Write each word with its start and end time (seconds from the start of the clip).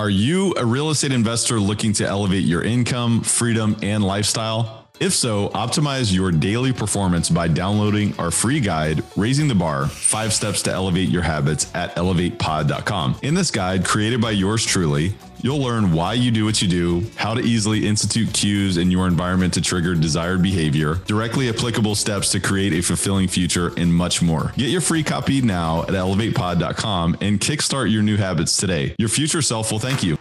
Are 0.00 0.08
you 0.08 0.54
a 0.56 0.64
real 0.64 0.88
estate 0.88 1.12
investor 1.12 1.60
looking 1.60 1.92
to 1.92 2.06
elevate 2.06 2.44
your 2.44 2.62
income, 2.62 3.20
freedom, 3.20 3.76
and 3.82 4.02
lifestyle? 4.02 4.88
If 4.98 5.12
so, 5.12 5.50
optimize 5.50 6.10
your 6.10 6.32
daily 6.32 6.72
performance 6.72 7.28
by 7.28 7.48
downloading 7.48 8.18
our 8.18 8.30
free 8.30 8.60
guide, 8.60 9.04
Raising 9.14 9.46
the 9.46 9.54
Bar 9.54 9.88
Five 9.88 10.32
Steps 10.32 10.62
to 10.62 10.72
Elevate 10.72 11.10
Your 11.10 11.20
Habits 11.20 11.70
at 11.74 11.94
elevatepod.com. 11.96 13.16
In 13.20 13.34
this 13.34 13.50
guide, 13.50 13.84
created 13.84 14.22
by 14.22 14.30
yours 14.30 14.64
truly, 14.64 15.14
You'll 15.42 15.62
learn 15.62 15.92
why 15.92 16.14
you 16.14 16.30
do 16.30 16.44
what 16.44 16.60
you 16.60 16.68
do, 16.68 17.02
how 17.16 17.32
to 17.32 17.40
easily 17.40 17.86
institute 17.86 18.32
cues 18.34 18.76
in 18.76 18.90
your 18.90 19.06
environment 19.06 19.54
to 19.54 19.62
trigger 19.62 19.94
desired 19.94 20.42
behavior, 20.42 20.96
directly 21.06 21.48
applicable 21.48 21.94
steps 21.94 22.30
to 22.32 22.40
create 22.40 22.74
a 22.74 22.82
fulfilling 22.82 23.26
future, 23.26 23.72
and 23.78 23.92
much 23.92 24.20
more. 24.20 24.52
Get 24.58 24.68
your 24.68 24.82
free 24.82 25.02
copy 25.02 25.40
now 25.40 25.82
at 25.84 25.90
elevatepod.com 25.90 27.16
and 27.22 27.40
kickstart 27.40 27.90
your 27.90 28.02
new 28.02 28.18
habits 28.18 28.58
today. 28.58 28.94
Your 28.98 29.08
future 29.08 29.40
self 29.40 29.72
will 29.72 29.78
thank 29.78 30.02
you. 30.02 30.18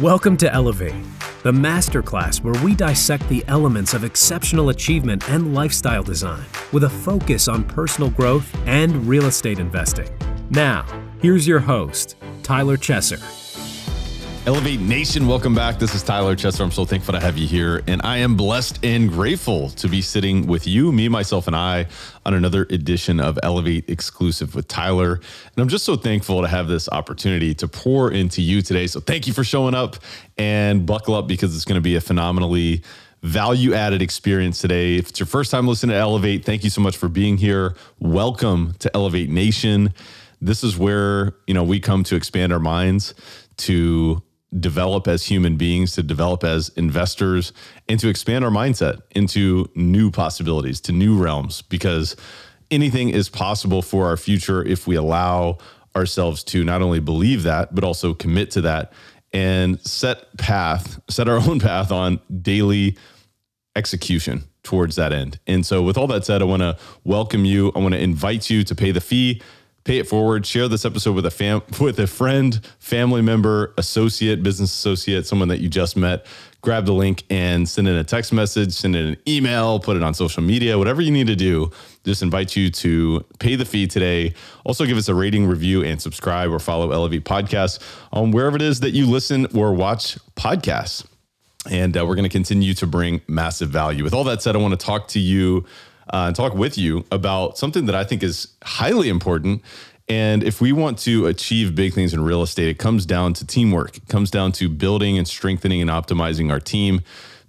Welcome 0.00 0.36
to 0.38 0.52
Elevate 0.52 0.94
the 1.44 1.52
masterclass 1.52 2.42
where 2.42 2.64
we 2.64 2.74
dissect 2.74 3.28
the 3.28 3.44
elements 3.48 3.92
of 3.92 4.02
exceptional 4.02 4.70
achievement 4.70 5.28
and 5.28 5.54
lifestyle 5.54 6.02
design 6.02 6.44
with 6.72 6.84
a 6.84 6.88
focus 6.90 7.48
on 7.48 7.62
personal 7.64 8.08
growth 8.10 8.50
and 8.66 9.06
real 9.06 9.26
estate 9.26 9.58
investing. 9.58 10.08
Now, 10.48 10.86
here's 11.20 11.46
your 11.46 11.60
host, 11.60 12.16
Tyler 12.42 12.78
Chesser. 12.78 13.43
Elevate 14.46 14.80
Nation, 14.80 15.26
welcome 15.26 15.54
back. 15.54 15.78
This 15.78 15.94
is 15.94 16.02
Tyler 16.02 16.36
Chesser. 16.36 16.60
I'm 16.60 16.70
so 16.70 16.84
thankful 16.84 17.14
to 17.14 17.20
have 17.20 17.38
you 17.38 17.46
here. 17.46 17.82
And 17.86 18.02
I 18.04 18.18
am 18.18 18.36
blessed 18.36 18.78
and 18.84 19.08
grateful 19.08 19.70
to 19.70 19.88
be 19.88 20.02
sitting 20.02 20.46
with 20.46 20.66
you, 20.66 20.92
me, 20.92 21.08
myself, 21.08 21.46
and 21.46 21.56
I 21.56 21.86
on 22.26 22.34
another 22.34 22.66
edition 22.68 23.20
of 23.20 23.38
Elevate 23.42 23.88
Exclusive 23.88 24.54
with 24.54 24.68
Tyler. 24.68 25.14
And 25.14 25.56
I'm 25.56 25.68
just 25.68 25.86
so 25.86 25.96
thankful 25.96 26.42
to 26.42 26.48
have 26.48 26.68
this 26.68 26.90
opportunity 26.90 27.54
to 27.54 27.66
pour 27.66 28.10
into 28.10 28.42
you 28.42 28.60
today. 28.60 28.86
So 28.86 29.00
thank 29.00 29.26
you 29.26 29.32
for 29.32 29.44
showing 29.44 29.74
up 29.74 29.96
and 30.36 30.84
buckle 30.84 31.14
up 31.14 31.26
because 31.26 31.56
it's 31.56 31.64
going 31.64 31.78
to 31.78 31.82
be 31.82 31.96
a 31.96 32.00
phenomenally 32.02 32.82
value 33.22 33.72
added 33.72 34.02
experience 34.02 34.58
today. 34.58 34.96
If 34.96 35.08
it's 35.08 35.18
your 35.18 35.26
first 35.26 35.52
time 35.52 35.66
listening 35.66 35.94
to 35.94 35.98
Elevate, 35.98 36.44
thank 36.44 36.64
you 36.64 36.70
so 36.70 36.82
much 36.82 36.98
for 36.98 37.08
being 37.08 37.38
here. 37.38 37.76
Welcome 37.98 38.74
to 38.80 38.94
Elevate 38.94 39.30
Nation. 39.30 39.94
This 40.42 40.62
is 40.62 40.76
where, 40.76 41.32
you 41.46 41.54
know, 41.54 41.64
we 41.64 41.80
come 41.80 42.04
to 42.04 42.14
expand 42.14 42.52
our 42.52 42.60
minds 42.60 43.14
to 43.56 44.22
develop 44.58 45.08
as 45.08 45.24
human 45.24 45.56
beings, 45.56 45.92
to 45.92 46.02
develop 46.02 46.44
as 46.44 46.68
investors, 46.70 47.52
and 47.88 47.98
to 48.00 48.08
expand 48.08 48.44
our 48.44 48.50
mindset 48.50 49.00
into 49.12 49.68
new 49.74 50.10
possibilities, 50.10 50.80
to 50.82 50.92
new 50.92 51.16
realms, 51.16 51.62
because 51.62 52.16
anything 52.70 53.10
is 53.10 53.28
possible 53.28 53.82
for 53.82 54.06
our 54.06 54.16
future 54.16 54.62
if 54.64 54.86
we 54.86 54.96
allow 54.96 55.58
ourselves 55.96 56.42
to 56.42 56.64
not 56.64 56.82
only 56.82 57.00
believe 57.00 57.42
that, 57.44 57.74
but 57.74 57.84
also 57.84 58.14
commit 58.14 58.50
to 58.50 58.60
that 58.60 58.92
and 59.32 59.80
set 59.80 60.36
path, 60.38 61.00
set 61.08 61.28
our 61.28 61.36
own 61.48 61.60
path 61.60 61.90
on 61.92 62.20
daily 62.40 62.96
execution 63.76 64.44
towards 64.62 64.96
that 64.96 65.12
end. 65.12 65.38
And 65.46 65.66
so, 65.66 65.82
with 65.82 65.98
all 65.98 66.06
that 66.06 66.24
said, 66.24 66.40
I 66.40 66.46
want 66.46 66.62
to 66.62 66.78
welcome 67.04 67.44
you. 67.44 67.70
I 67.74 67.80
want 67.80 67.94
to 67.94 68.00
invite 68.00 68.48
you 68.48 68.64
to 68.64 68.74
pay 68.74 68.92
the 68.92 69.00
fee 69.00 69.42
pay 69.84 69.98
it 69.98 70.08
forward. 70.08 70.44
Share 70.46 70.66
this 70.66 70.84
episode 70.84 71.14
with 71.14 71.26
a 71.26 71.30
fam 71.30 71.62
with 71.80 71.98
a 72.00 72.06
friend, 72.06 72.60
family 72.78 73.22
member, 73.22 73.72
associate, 73.78 74.42
business 74.42 74.72
associate, 74.72 75.26
someone 75.26 75.48
that 75.48 75.60
you 75.60 75.68
just 75.68 75.96
met. 75.96 76.26
Grab 76.62 76.86
the 76.86 76.94
link 76.94 77.24
and 77.28 77.68
send 77.68 77.86
in 77.86 77.94
a 77.94 78.04
text 78.04 78.32
message, 78.32 78.72
send 78.72 78.96
in 78.96 79.08
an 79.08 79.16
email, 79.28 79.78
put 79.78 79.98
it 79.98 80.02
on 80.02 80.14
social 80.14 80.42
media, 80.42 80.78
whatever 80.78 81.02
you 81.02 81.10
need 81.10 81.26
to 81.26 81.36
do. 81.36 81.70
Just 82.04 82.22
invite 82.22 82.56
you 82.56 82.70
to 82.70 83.22
pay 83.38 83.54
the 83.54 83.66
fee 83.66 83.86
today. 83.86 84.32
Also, 84.64 84.86
give 84.86 84.96
us 84.96 85.08
a 85.08 85.14
rating, 85.14 85.46
review, 85.46 85.84
and 85.84 86.00
subscribe 86.00 86.50
or 86.50 86.58
follow 86.58 86.90
Elevate 86.90 87.24
Podcast 87.24 87.80
on 88.14 88.30
wherever 88.30 88.56
it 88.56 88.62
is 88.62 88.80
that 88.80 88.92
you 88.92 89.04
listen 89.06 89.46
or 89.54 89.74
watch 89.74 90.16
podcasts. 90.36 91.06
And 91.70 91.96
uh, 91.96 92.06
we're 92.06 92.14
going 92.14 92.28
to 92.28 92.34
continue 92.34 92.72
to 92.74 92.86
bring 92.86 93.20
massive 93.26 93.68
value. 93.68 94.02
With 94.02 94.14
all 94.14 94.24
that 94.24 94.40
said, 94.40 94.56
I 94.56 94.58
want 94.58 94.78
to 94.78 94.82
talk 94.82 95.08
to 95.08 95.20
you 95.20 95.66
uh, 96.12 96.24
and 96.26 96.36
talk 96.36 96.54
with 96.54 96.76
you 96.76 97.04
about 97.10 97.58
something 97.58 97.86
that 97.86 97.94
I 97.94 98.04
think 98.04 98.22
is 98.22 98.48
highly 98.62 99.08
important. 99.08 99.62
And 100.08 100.42
if 100.42 100.60
we 100.60 100.72
want 100.72 100.98
to 101.00 101.26
achieve 101.26 101.74
big 101.74 101.94
things 101.94 102.12
in 102.12 102.22
real 102.22 102.42
estate, 102.42 102.68
it 102.68 102.78
comes 102.78 103.06
down 103.06 103.32
to 103.34 103.46
teamwork. 103.46 103.96
It 103.96 104.08
comes 104.08 104.30
down 104.30 104.52
to 104.52 104.68
building 104.68 105.16
and 105.16 105.26
strengthening 105.26 105.80
and 105.80 105.90
optimizing 105.90 106.50
our 106.50 106.60
team 106.60 107.00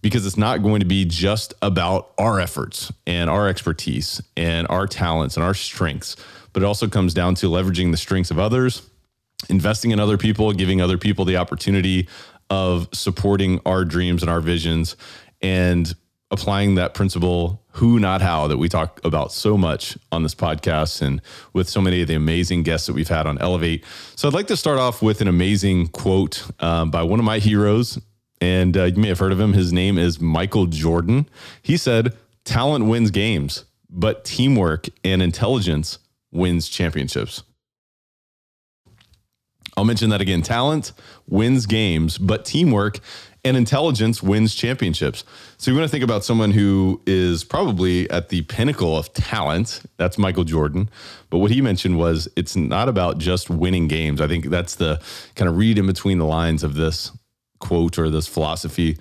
because 0.01 0.25
it's 0.25 0.37
not 0.37 0.61
going 0.61 0.79
to 0.79 0.85
be 0.85 1.03
just 1.03 1.53
about 1.61 2.11
our 2.17 2.39
efforts 2.39 2.93
and 3.07 3.29
our 3.29 3.49
expertise 3.49 4.21
and 4.37 4.67
our 4.69 4.85
talents 4.85 5.35
and 5.35 5.43
our 5.43 5.55
strengths, 5.55 6.15
but 6.53 6.61
it 6.61 6.65
also 6.65 6.87
comes 6.87 7.13
down 7.13 7.33
to 7.33 7.47
leveraging 7.49 7.89
the 7.89 7.97
strengths 7.97 8.29
of 8.29 8.37
others, 8.37 8.83
investing 9.49 9.89
in 9.89 9.99
other 9.99 10.17
people, 10.17 10.53
giving 10.53 10.79
other 10.79 10.99
people 10.99 11.25
the 11.25 11.37
opportunity 11.37 12.07
of 12.51 12.87
supporting 12.93 13.59
our 13.65 13.83
dreams 13.83 14.21
and 14.21 14.29
our 14.29 14.41
visions 14.41 14.95
and 15.41 15.95
applying 16.35 16.75
that 16.75 16.93
principle 16.93 17.61
who 17.71 17.97
not 17.99 18.21
how 18.21 18.47
that 18.47 18.57
we 18.57 18.67
talk 18.67 18.99
about 19.03 19.31
so 19.31 19.57
much 19.57 19.97
on 20.11 20.21
this 20.21 20.35
podcast 20.35 21.01
and 21.01 21.21
with 21.53 21.69
so 21.69 21.81
many 21.81 22.01
of 22.01 22.07
the 22.07 22.15
amazing 22.15 22.61
guests 22.61 22.87
that 22.87 22.93
we've 22.93 23.07
had 23.07 23.25
on 23.25 23.37
elevate. 23.39 23.83
So 24.15 24.27
i'd 24.27 24.33
like 24.33 24.47
to 24.47 24.57
start 24.57 24.77
off 24.77 25.01
with 25.01 25.21
an 25.21 25.27
amazing 25.27 25.87
quote 25.87 26.45
um, 26.59 26.91
by 26.91 27.03
one 27.03 27.19
of 27.19 27.25
my 27.25 27.39
heroes 27.39 27.99
and 28.41 28.75
uh, 28.75 28.83
you 28.83 29.01
may 29.01 29.07
have 29.07 29.19
heard 29.19 29.31
of 29.31 29.39
him. 29.39 29.53
His 29.53 29.71
name 29.71 29.97
is 29.97 30.19
michael 30.19 30.65
jordan. 30.65 31.27
He 31.61 31.77
said 31.77 32.13
talent 32.43 32.85
wins 32.85 33.11
games 33.11 33.65
but 33.89 34.25
teamwork 34.25 34.87
and 35.03 35.21
intelligence 35.21 35.99
wins 36.31 36.67
championships. 36.67 37.43
I'll 39.77 39.85
mention 39.85 40.09
that 40.09 40.21
again. 40.21 40.41
Talent 40.41 40.93
wins 41.27 41.65
games, 41.65 42.17
but 42.17 42.45
teamwork 42.45 42.99
and 43.45 43.55
intelligence 43.55 44.23
wins 44.23 44.55
championships. 44.55 45.23
So 45.57 45.69
you 45.69 45.77
want 45.77 45.87
to 45.87 45.91
think 45.91 46.03
about 46.03 46.25
someone 46.25 46.51
who 46.51 46.99
is 47.05 47.43
probably 47.43 48.09
at 48.09 48.29
the 48.29 48.41
pinnacle 48.41 48.97
of 48.97 49.13
talent. 49.13 49.83
That's 49.97 50.17
Michael 50.17 50.43
Jordan. 50.43 50.89
But 51.29 51.37
what 51.37 51.51
he 51.51 51.61
mentioned 51.61 51.97
was 51.97 52.27
it's 52.35 52.55
not 52.55 52.89
about 52.89 53.19
just 53.19 53.49
winning 53.49 53.87
games. 53.87 54.19
I 54.19 54.27
think 54.27 54.47
that's 54.47 54.75
the 54.75 54.99
kind 55.35 55.47
of 55.47 55.57
read 55.57 55.77
in 55.77 55.85
between 55.85 56.17
the 56.17 56.25
lines 56.25 56.63
of 56.63 56.73
this 56.73 57.11
quote 57.59 57.99
or 57.99 58.09
this 58.09 58.27
philosophy. 58.27 58.97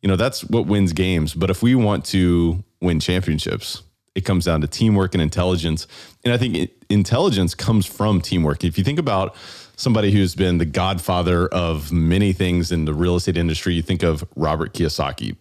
You 0.00 0.08
know, 0.08 0.16
that's 0.16 0.44
what 0.44 0.66
wins 0.66 0.92
games. 0.92 1.34
But 1.34 1.50
if 1.50 1.60
we 1.62 1.74
want 1.74 2.04
to 2.06 2.62
win 2.80 3.00
championships, 3.00 3.82
it 4.14 4.24
comes 4.24 4.44
down 4.44 4.60
to 4.60 4.68
teamwork 4.68 5.14
and 5.14 5.22
intelligence. 5.22 5.88
And 6.24 6.32
I 6.32 6.36
think 6.36 6.70
intelligence 6.88 7.54
comes 7.54 7.84
from 7.84 8.20
teamwork. 8.20 8.62
If 8.62 8.78
you 8.78 8.84
think 8.84 8.98
about 8.98 9.34
somebody 9.76 10.12
who's 10.12 10.34
been 10.34 10.58
the 10.58 10.64
godfather 10.64 11.48
of 11.48 11.92
many 11.92 12.32
things 12.32 12.72
in 12.72 12.84
the 12.84 12.94
real 12.94 13.16
estate 13.16 13.36
industry. 13.36 13.74
You 13.74 13.82
think 13.82 14.02
of 14.02 14.24
Robert 14.36 14.72
Kiyosaki. 14.74 15.36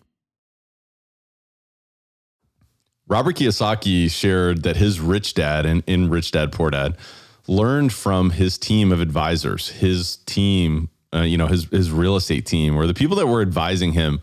Robert 3.08 3.36
Kiyosaki 3.36 4.09
shared 4.09 4.64
that 4.64 4.78
his 4.78 5.00
rich 5.02 5.34
dad 5.34 5.66
and 5.66 5.84
in 5.86 6.09
Rich 6.09 6.31
Dad 6.31 6.52
Poor 6.53 6.69
Dad 6.69 6.96
learned 7.47 7.92
from 7.92 8.30
his 8.30 8.58
team 8.58 8.92
of 8.92 9.02
advisors, 9.02 9.68
his 9.69 10.18
team, 10.25 10.90
uh, 11.13 11.22
you 11.22 11.38
know, 11.38 11.48
his 11.48 11.66
his 11.66 11.92
real 11.92 12.16
estate 12.16 12.46
team, 12.46 12.78
or 12.78 12.88
the 12.88 12.94
people 12.94 13.18
that 13.18 13.28
were 13.28 13.42
advising 13.42 13.92
him 13.92 14.22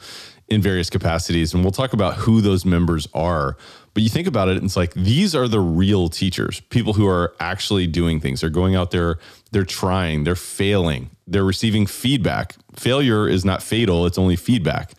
in 0.48 0.62
various 0.62 0.88
capacities. 0.88 1.52
And 1.52 1.62
we'll 1.62 1.72
talk 1.72 1.92
about 1.92 2.14
who 2.14 2.40
those 2.40 2.64
members 2.64 3.06
are. 3.12 3.58
But 3.98 4.04
you 4.04 4.10
think 4.10 4.28
about 4.28 4.48
it, 4.48 4.58
and 4.58 4.64
it's 4.64 4.76
like 4.76 4.94
these 4.94 5.34
are 5.34 5.48
the 5.48 5.58
real 5.58 6.08
teachers, 6.08 6.60
people 6.60 6.92
who 6.92 7.08
are 7.08 7.34
actually 7.40 7.88
doing 7.88 8.20
things. 8.20 8.40
They're 8.40 8.48
going 8.48 8.76
out 8.76 8.92
there, 8.92 9.18
they're 9.50 9.64
trying, 9.64 10.22
they're 10.22 10.36
failing, 10.36 11.10
they're 11.26 11.42
receiving 11.42 11.84
feedback. 11.84 12.54
Failure 12.76 13.26
is 13.26 13.44
not 13.44 13.60
fatal, 13.60 14.06
it's 14.06 14.16
only 14.16 14.36
feedback. 14.36 14.92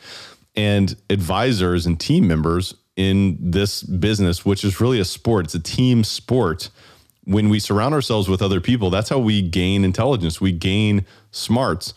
And 0.53 0.97
advisors 1.09 1.85
and 1.85 1.97
team 1.97 2.27
members 2.27 2.75
in 2.97 3.37
this 3.39 3.83
business, 3.83 4.43
which 4.43 4.65
is 4.65 4.81
really 4.81 4.99
a 4.99 5.05
sport, 5.05 5.45
it's 5.45 5.55
a 5.55 5.61
team 5.61 6.03
sport. 6.03 6.69
When 7.23 7.47
we 7.47 7.59
surround 7.59 7.93
ourselves 7.93 8.27
with 8.27 8.41
other 8.41 8.59
people, 8.59 8.89
that's 8.89 9.07
how 9.07 9.19
we 9.19 9.41
gain 9.41 9.85
intelligence, 9.85 10.41
we 10.41 10.51
gain 10.51 11.05
smarts 11.31 11.93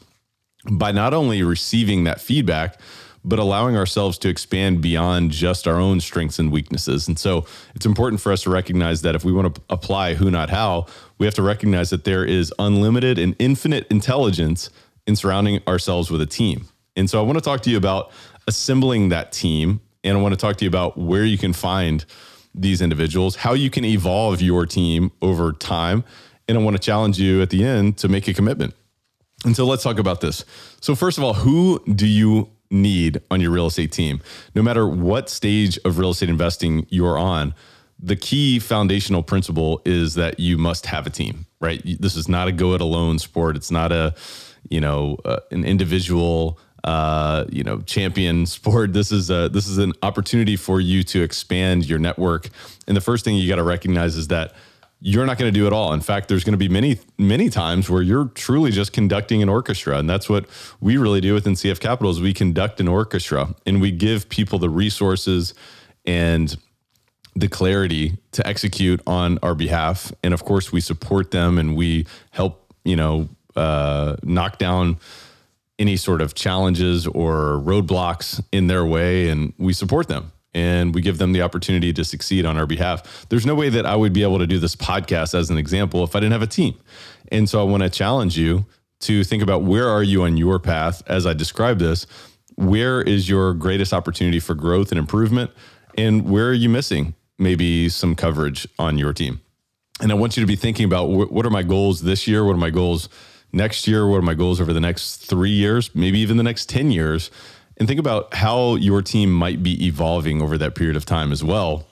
by 0.71 0.93
not 0.93 1.15
only 1.15 1.43
receiving 1.43 2.05
that 2.05 2.21
feedback, 2.21 2.79
but 3.25 3.39
allowing 3.39 3.77
ourselves 3.77 4.19
to 4.19 4.29
expand 4.29 4.81
beyond 4.81 5.31
just 5.31 5.69
our 5.69 5.77
own 5.77 6.01
strengths 6.01 6.39
and 6.39 6.51
weaknesses. 6.51 7.07
And 7.07 7.19
so 7.19 7.47
it's 7.75 7.87
important 7.87 8.21
for 8.21 8.33
us 8.33 8.43
to 8.43 8.51
recognize 8.51 9.03
that 9.03 9.15
if 9.15 9.25
we 9.25 9.33
want 9.33 9.55
to 9.55 9.63
apply 9.71 10.15
who, 10.15 10.31
not 10.31 10.51
how, 10.51 10.87
we 11.19 11.27
have 11.27 11.35
to 11.35 11.43
recognize 11.43 11.91
that 11.91 12.05
there 12.05 12.25
is 12.25 12.53
unlimited 12.59 13.19
and 13.19 13.37
infinite 13.39 13.87
intelligence 13.91 14.71
in 15.07 15.17
surrounding 15.17 15.61
ourselves 15.69 16.11
with 16.11 16.21
a 16.21 16.27
team. 16.27 16.67
And 16.97 17.09
so 17.09 17.21
I 17.21 17.23
want 17.23 17.39
to 17.39 17.45
talk 17.45 17.63
to 17.63 17.71
you 17.71 17.77
about 17.77 18.11
assembling 18.47 19.11
that 19.11 19.33
team. 19.33 19.81
And 20.05 20.19
I 20.19 20.21
want 20.21 20.35
to 20.35 20.41
talk 20.41 20.57
to 20.57 20.65
you 20.65 20.69
about 20.69 20.99
where 20.99 21.25
you 21.25 21.39
can 21.39 21.53
find 21.53 22.05
these 22.55 22.83
individuals, 22.83 23.37
how 23.37 23.55
you 23.55 23.71
can 23.71 23.85
evolve 23.85 24.43
your 24.43 24.67
team 24.67 25.13
over 25.23 25.53
time. 25.53 26.05
And 26.49 26.59
I 26.59 26.61
want 26.61 26.77
to 26.77 26.83
challenge 26.83 27.19
you 27.19 27.41
at 27.41 27.51
the 27.51 27.65
end 27.65 27.99
to 27.99 28.09
make 28.09 28.29
a 28.29 28.35
commitment. 28.35 28.75
And 29.45 29.57
so 29.57 29.65
let's 29.65 29.83
talk 29.83 29.99
about 29.99 30.21
this. 30.21 30.45
So, 30.81 30.95
first 30.95 31.19
of 31.19 31.25
all, 31.25 31.35
who 31.35 31.83
do 31.87 32.07
you 32.07 32.51
need 32.73 33.21
on 33.31 33.41
your 33.41 33.51
real 33.51 33.67
estate 33.67 33.93
team. 33.93 34.21
No 34.55 34.63
matter 34.63 34.89
what 34.89 35.29
stage 35.31 35.79
of 35.85 35.99
real 35.99 36.11
estate 36.11 36.29
investing 36.29 36.87
you're 36.89 37.19
on, 37.19 37.55
the 37.99 38.17
key 38.17 38.59
foundational 38.59 39.23
principle 39.23 39.81
is 39.85 40.15
that 40.15 40.41
you 40.41 40.59
must 40.59 40.87
have 40.87 41.07
a 41.07 41.11
team, 41.11 41.47
right? 41.61 41.81
This 41.85 42.17
is 42.17 42.29
not 42.29 42.49
a 42.49 42.53
go 42.53 42.75
it 42.75 42.81
alone 42.81 43.19
sport. 43.21 43.57
It's 43.57 43.71
not 43.71 43.93
a, 43.93 44.15
you 44.69 44.81
know, 44.81 45.19
uh, 45.25 45.39
an 45.53 45.65
individual 45.65 46.59
uh, 46.85 47.45
you 47.49 47.63
know, 47.63 47.79
champion 47.83 48.45
sport. 48.47 48.93
This 48.93 49.13
is 49.13 49.31
a 49.31 49.49
this 49.49 49.69
is 49.69 49.79
an 49.79 49.93
opportunity 50.03 50.57
for 50.57 50.81
you 50.81 51.05
to 51.05 51.23
expand 51.23 51.89
your 51.89 51.99
network. 51.99 52.49
And 52.89 52.97
the 52.97 53.01
first 53.01 53.25
thing 53.25 53.37
you 53.37 53.49
got 53.49 53.57
to 53.57 53.63
recognize 53.63 54.17
is 54.17 54.29
that 54.29 54.55
you're 55.04 55.26
not 55.26 55.37
going 55.37 55.52
to 55.52 55.58
do 55.58 55.66
it 55.66 55.72
all. 55.72 55.93
In 55.93 56.00
fact, 56.00 56.28
there's 56.28 56.44
going 56.44 56.52
to 56.52 56.58
be 56.58 56.69
many, 56.69 57.00
many 57.19 57.50
times 57.50 57.90
where 57.90 58.02
you're 58.02 58.26
truly 58.26 58.70
just 58.70 58.93
conducting 58.93 59.43
an 59.43 59.49
orchestra. 59.49 59.99
And 59.99 60.08
that's 60.08 60.28
what 60.28 60.46
we 60.81 60.96
really 60.96 61.20
do 61.20 61.34
within 61.34 61.54
CF 61.54 61.81
Capital 61.81 62.12
is 62.12 62.20
we 62.20 62.32
conduct 62.32 62.78
an 62.78 62.87
orchestra 62.87 63.52
and 63.66 63.81
we 63.81 63.90
give 63.90 64.28
people 64.28 64.60
the 64.60 64.70
resources 64.70 65.54
and 66.06 66.56
the 67.34 67.49
clarity 67.49 68.16
to 68.31 68.46
execute 68.46 69.00
on 69.04 69.38
our 69.43 69.56
behalf. 69.56 70.12
And 70.22 70.32
of 70.32 70.44
course, 70.44 70.70
we 70.70 70.81
support 70.81 71.32
them 71.32 71.58
and 71.58 71.75
we 71.75 72.06
help, 72.31 72.72
you 72.84 72.94
know, 72.94 73.28
uh, 73.56 74.16
knock 74.22 74.58
down 74.58 74.99
any 75.81 75.96
sort 75.96 76.20
of 76.20 76.34
challenges 76.34 77.08
or 77.08 77.60
roadblocks 77.64 78.40
in 78.52 78.69
their 78.69 78.87
way. 78.87 79.31
And 79.31 79.52
we 79.58 79.72
support 79.72 80.06
them 80.06 80.31
and 80.54 80.94
we 80.94 81.00
give 81.00 81.19
them 81.19 81.32
the 81.32 81.43
opportunity 81.43 81.93
to 81.93 82.04
succeed 82.04 82.44
on 82.44 82.56
our 82.56 82.66
behalf. 82.66 83.26
There's 83.28 83.46
no 83.46 83.54
way 83.54 83.69
that 83.70 83.87
I 83.87 83.96
would 83.96 84.12
be 84.12 84.22
able 84.22 84.38
to 84.38 84.46
do 84.46 84.58
this 84.58 84.76
podcast 84.76 85.34
as 85.34 85.50
an 85.50 85.58
example 85.58 86.04
if 86.04 86.14
I 86.14 86.20
didn't 86.20 86.32
have 86.32 86.43
a 86.43 86.46
team. 86.46 86.78
And 87.31 87.49
so 87.49 87.60
I 87.60 87.64
want 87.64 87.82
to 87.82 87.90
challenge 87.90 88.37
you 88.37 88.66
to 89.00 89.25
think 89.25 89.43
about 89.43 89.62
where 89.62 89.88
are 89.88 90.02
you 90.02 90.22
on 90.22 90.37
your 90.37 90.58
path 90.58 91.02
as 91.06 91.26
I 91.26 91.32
describe 91.32 91.78
this? 91.78 92.06
Where 92.56 93.00
is 93.00 93.28
your 93.28 93.54
greatest 93.54 93.93
opportunity 93.93 94.38
for 94.38 94.54
growth 94.54 94.93
and 94.93 94.99
improvement? 94.99 95.50
And 95.96 96.28
where 96.28 96.49
are 96.49 96.54
you 96.54 96.69
missing 96.69 97.14
maybe 97.38 97.88
some 97.88 98.14
coverage 98.14 98.69
on 98.78 98.99
your 98.99 99.12
team? 99.12 99.40
And 100.00 100.10
I 100.10 100.14
want 100.14 100.37
you 100.37 100.43
to 100.43 100.46
be 100.46 100.56
thinking 100.56 100.84
about 100.84 101.06
what 101.06 101.46
are 101.46 101.50
my 101.50 101.62
goals 101.62 102.02
this 102.02 102.26
year? 102.26 102.44
What 102.44 102.54
are 102.54 102.58
my 102.58 102.70
goals 102.70 103.08
next 103.52 103.87
year? 103.87 104.06
What 104.06 104.16
are 104.16 104.22
my 104.22 104.34
goals 104.34 104.60
over 104.60 104.72
the 104.72 104.81
next 104.81 105.16
three 105.16 105.50
years? 105.50 105.94
Maybe 105.94 106.19
even 106.20 106.37
the 106.37 106.43
next 106.43 106.69
10 106.69 106.90
years? 106.90 107.31
And 107.77 107.89
think 107.89 108.01
about 108.01 108.35
how 108.35 108.77
your 108.77 109.03
team 109.03 109.33
might 109.33 109.63
be 109.63 109.87
evolving 109.87 110.43
over 110.43 110.59
that 110.59 110.75
period 110.75 110.97
of 110.97 111.05
time 111.05 111.33
as 111.33 111.43
well. 111.43 111.87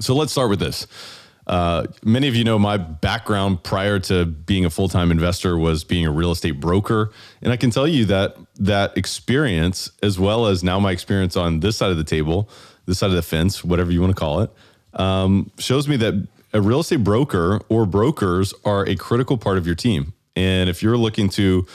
So 0.00 0.14
let's 0.14 0.32
start 0.32 0.50
with 0.50 0.58
this. 0.58 0.86
Uh, 1.46 1.86
many 2.04 2.28
of 2.28 2.36
you 2.36 2.44
know 2.44 2.58
my 2.58 2.76
background 2.76 3.62
prior 3.64 3.98
to 3.98 4.24
being 4.24 4.64
a 4.64 4.70
full 4.70 4.88
time 4.88 5.10
investor 5.10 5.58
was 5.58 5.84
being 5.84 6.06
a 6.06 6.10
real 6.10 6.30
estate 6.30 6.60
broker. 6.60 7.10
And 7.40 7.52
I 7.52 7.56
can 7.56 7.70
tell 7.70 7.88
you 7.88 8.04
that 8.06 8.36
that 8.56 8.96
experience, 8.96 9.90
as 10.02 10.18
well 10.18 10.46
as 10.46 10.62
now 10.62 10.78
my 10.78 10.92
experience 10.92 11.36
on 11.36 11.60
this 11.60 11.76
side 11.76 11.90
of 11.90 11.96
the 11.96 12.04
table, 12.04 12.48
this 12.86 12.98
side 12.98 13.10
of 13.10 13.16
the 13.16 13.22
fence, 13.22 13.64
whatever 13.64 13.90
you 13.90 14.00
want 14.00 14.14
to 14.14 14.18
call 14.18 14.40
it, 14.40 14.50
um, 14.94 15.50
shows 15.58 15.88
me 15.88 15.96
that 15.96 16.28
a 16.52 16.60
real 16.60 16.80
estate 16.80 17.02
broker 17.02 17.60
or 17.68 17.86
brokers 17.86 18.54
are 18.64 18.86
a 18.86 18.94
critical 18.94 19.36
part 19.36 19.58
of 19.58 19.66
your 19.66 19.74
team. 19.74 20.12
And 20.36 20.70
if 20.70 20.82
you're 20.82 20.96
looking 20.96 21.28
to 21.30 21.66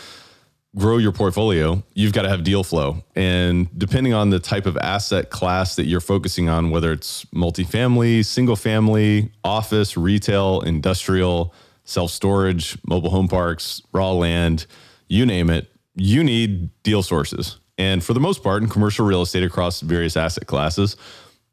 grow 0.77 0.97
your 0.97 1.11
portfolio, 1.11 1.83
you've 1.93 2.13
got 2.13 2.21
to 2.21 2.29
have 2.29 2.43
deal 2.43 2.63
flow. 2.63 3.03
And 3.15 3.67
depending 3.77 4.13
on 4.13 4.29
the 4.29 4.39
type 4.39 4.65
of 4.65 4.77
asset 4.77 5.29
class 5.29 5.75
that 5.75 5.85
you're 5.85 5.99
focusing 5.99 6.49
on, 6.49 6.69
whether 6.69 6.91
it's 6.91 7.25
multifamily, 7.25 8.23
single 8.23 8.55
family, 8.55 9.31
office, 9.43 9.97
retail, 9.97 10.61
industrial, 10.61 11.53
self 11.83 12.11
storage, 12.11 12.77
mobile 12.87 13.09
home 13.09 13.27
parks, 13.27 13.81
raw 13.91 14.11
land, 14.11 14.67
you 15.07 15.25
name 15.25 15.49
it, 15.49 15.71
you 15.95 16.23
need 16.23 16.69
deal 16.83 17.01
sources. 17.01 17.59
And 17.77 18.03
for 18.03 18.13
the 18.13 18.19
most 18.19 18.43
part, 18.43 18.61
in 18.61 18.69
commercial 18.69 19.05
real 19.05 19.21
estate 19.21 19.43
across 19.43 19.81
various 19.81 20.17
asset 20.17 20.47
classes, 20.47 20.95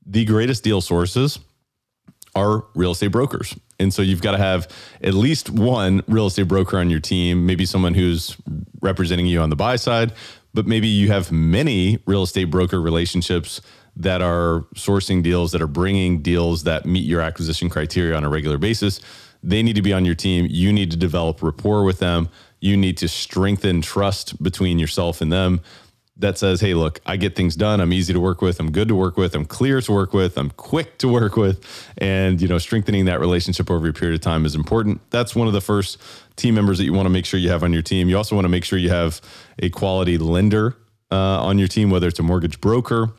the 0.07 0.25
greatest 0.25 0.63
deal 0.65 0.81
sources 0.81 1.39
are 2.35 2.65
real 2.75 2.91
estate 2.91 3.09
brokers. 3.09 3.55
And 3.79 3.93
so 3.93 4.03
you've 4.03 4.23
got 4.23 4.33
to 4.33 4.39
have 4.39 4.69
at 5.03 5.15
least 5.15 5.51
one 5.51 6.03
real 6.07 6.27
estate 6.27 6.49
broker 6.49 6.79
on 6.79 6.91
your 6.91 7.01
team, 7.01 7.47
maybe 7.47 7.67
someone 7.67 7.95
who's 7.95 8.37
representing 8.81 9.27
you 9.27 9.41
on 9.41 9.51
the 9.51 9.57
buy 9.57 9.77
side, 9.77 10.13
but 10.53 10.67
maybe 10.67 10.87
you 10.87 11.11
have 11.11 11.33
many 11.33 11.99
real 12.07 12.23
estate 12.23 12.45
broker 12.45 12.81
relationships 12.81 13.61
that 13.97 14.23
are 14.23 14.65
sourcing 14.75 15.23
deals, 15.23 15.53
that 15.53 15.63
are 15.63 15.69
bringing 15.69 16.23
deals 16.23 16.65
that 16.65 16.87
meet 16.87 17.05
your 17.05 17.21
acquisition 17.21 17.69
criteria 17.69 18.17
on 18.17 18.25
a 18.25 18.29
regular 18.29 18.59
basis. 18.59 19.01
They 19.43 19.63
need 19.63 19.77
to 19.77 19.83
be 19.83 19.93
on 19.93 20.05
your 20.05 20.15
team. 20.15 20.47
You 20.49 20.73
need 20.73 20.91
to 20.91 20.97
develop 20.97 21.43
rapport 21.43 21.85
with 21.85 21.99
them. 21.99 22.29
You 22.61 22.77
need 22.77 22.97
to 22.99 23.09
strengthen 23.09 23.83
trust 23.83 24.43
between 24.43 24.79
yourself 24.79 25.21
and 25.21 25.33
them 25.33 25.61
that 26.17 26.39
says, 26.39 26.61
hey, 26.61 26.75
look, 26.75 27.01
I 27.07 27.17
get 27.17 27.35
things 27.35 27.57
done. 27.57 27.81
I'm 27.81 27.93
easy 27.93 28.13
to 28.13 28.21
work 28.21 28.41
with. 28.41 28.61
I'm 28.61 28.71
good 28.71 28.87
to 28.89 28.95
work 28.95 29.17
with. 29.17 29.35
I'm 29.35 29.45
clear 29.45 29.81
to 29.81 29.93
work 29.93 30.13
with. 30.13 30.39
I'm 30.39 30.51
quick 30.51 30.97
to 30.99 31.09
work 31.09 31.37
with. 31.37 31.65
And, 31.99 32.41
you 32.41 32.47
know, 32.47 32.59
strengthening 32.59 33.07
that 33.07 33.19
relationship 33.19 33.69
over 33.71 33.89
a 33.89 33.93
period 33.93 34.15
of 34.15 34.21
time 34.21 34.47
is 34.47 34.55
important. 34.55 35.01
That's 35.11 35.35
one 35.35 35.49
of 35.49 35.53
the 35.53 35.61
first 35.61 36.01
team 36.37 36.55
members 36.55 36.79
that 36.79 36.85
you 36.85 36.93
want 36.93 37.07
to 37.07 37.11
make 37.11 37.27
sure 37.27 37.41
you 37.41 37.51
have 37.51 37.65
on 37.65 37.73
your 37.73 37.83
team. 37.83 38.09
You 38.09 38.17
also 38.17 38.37
want 38.37 38.45
to 38.45 38.49
make 38.49 38.65
sure 38.65 38.79
you 38.79 38.91
have 38.91 39.21
a 39.59 39.71
quality 39.71 40.17
lender 40.17 40.77
uh, 41.11 41.43
on 41.45 41.59
your 41.59 41.69
team, 41.69 41.91
whether 41.91 42.07
it's 42.07 42.21
a 42.21 42.23
mortgage 42.23 42.61
broker, 42.61 43.11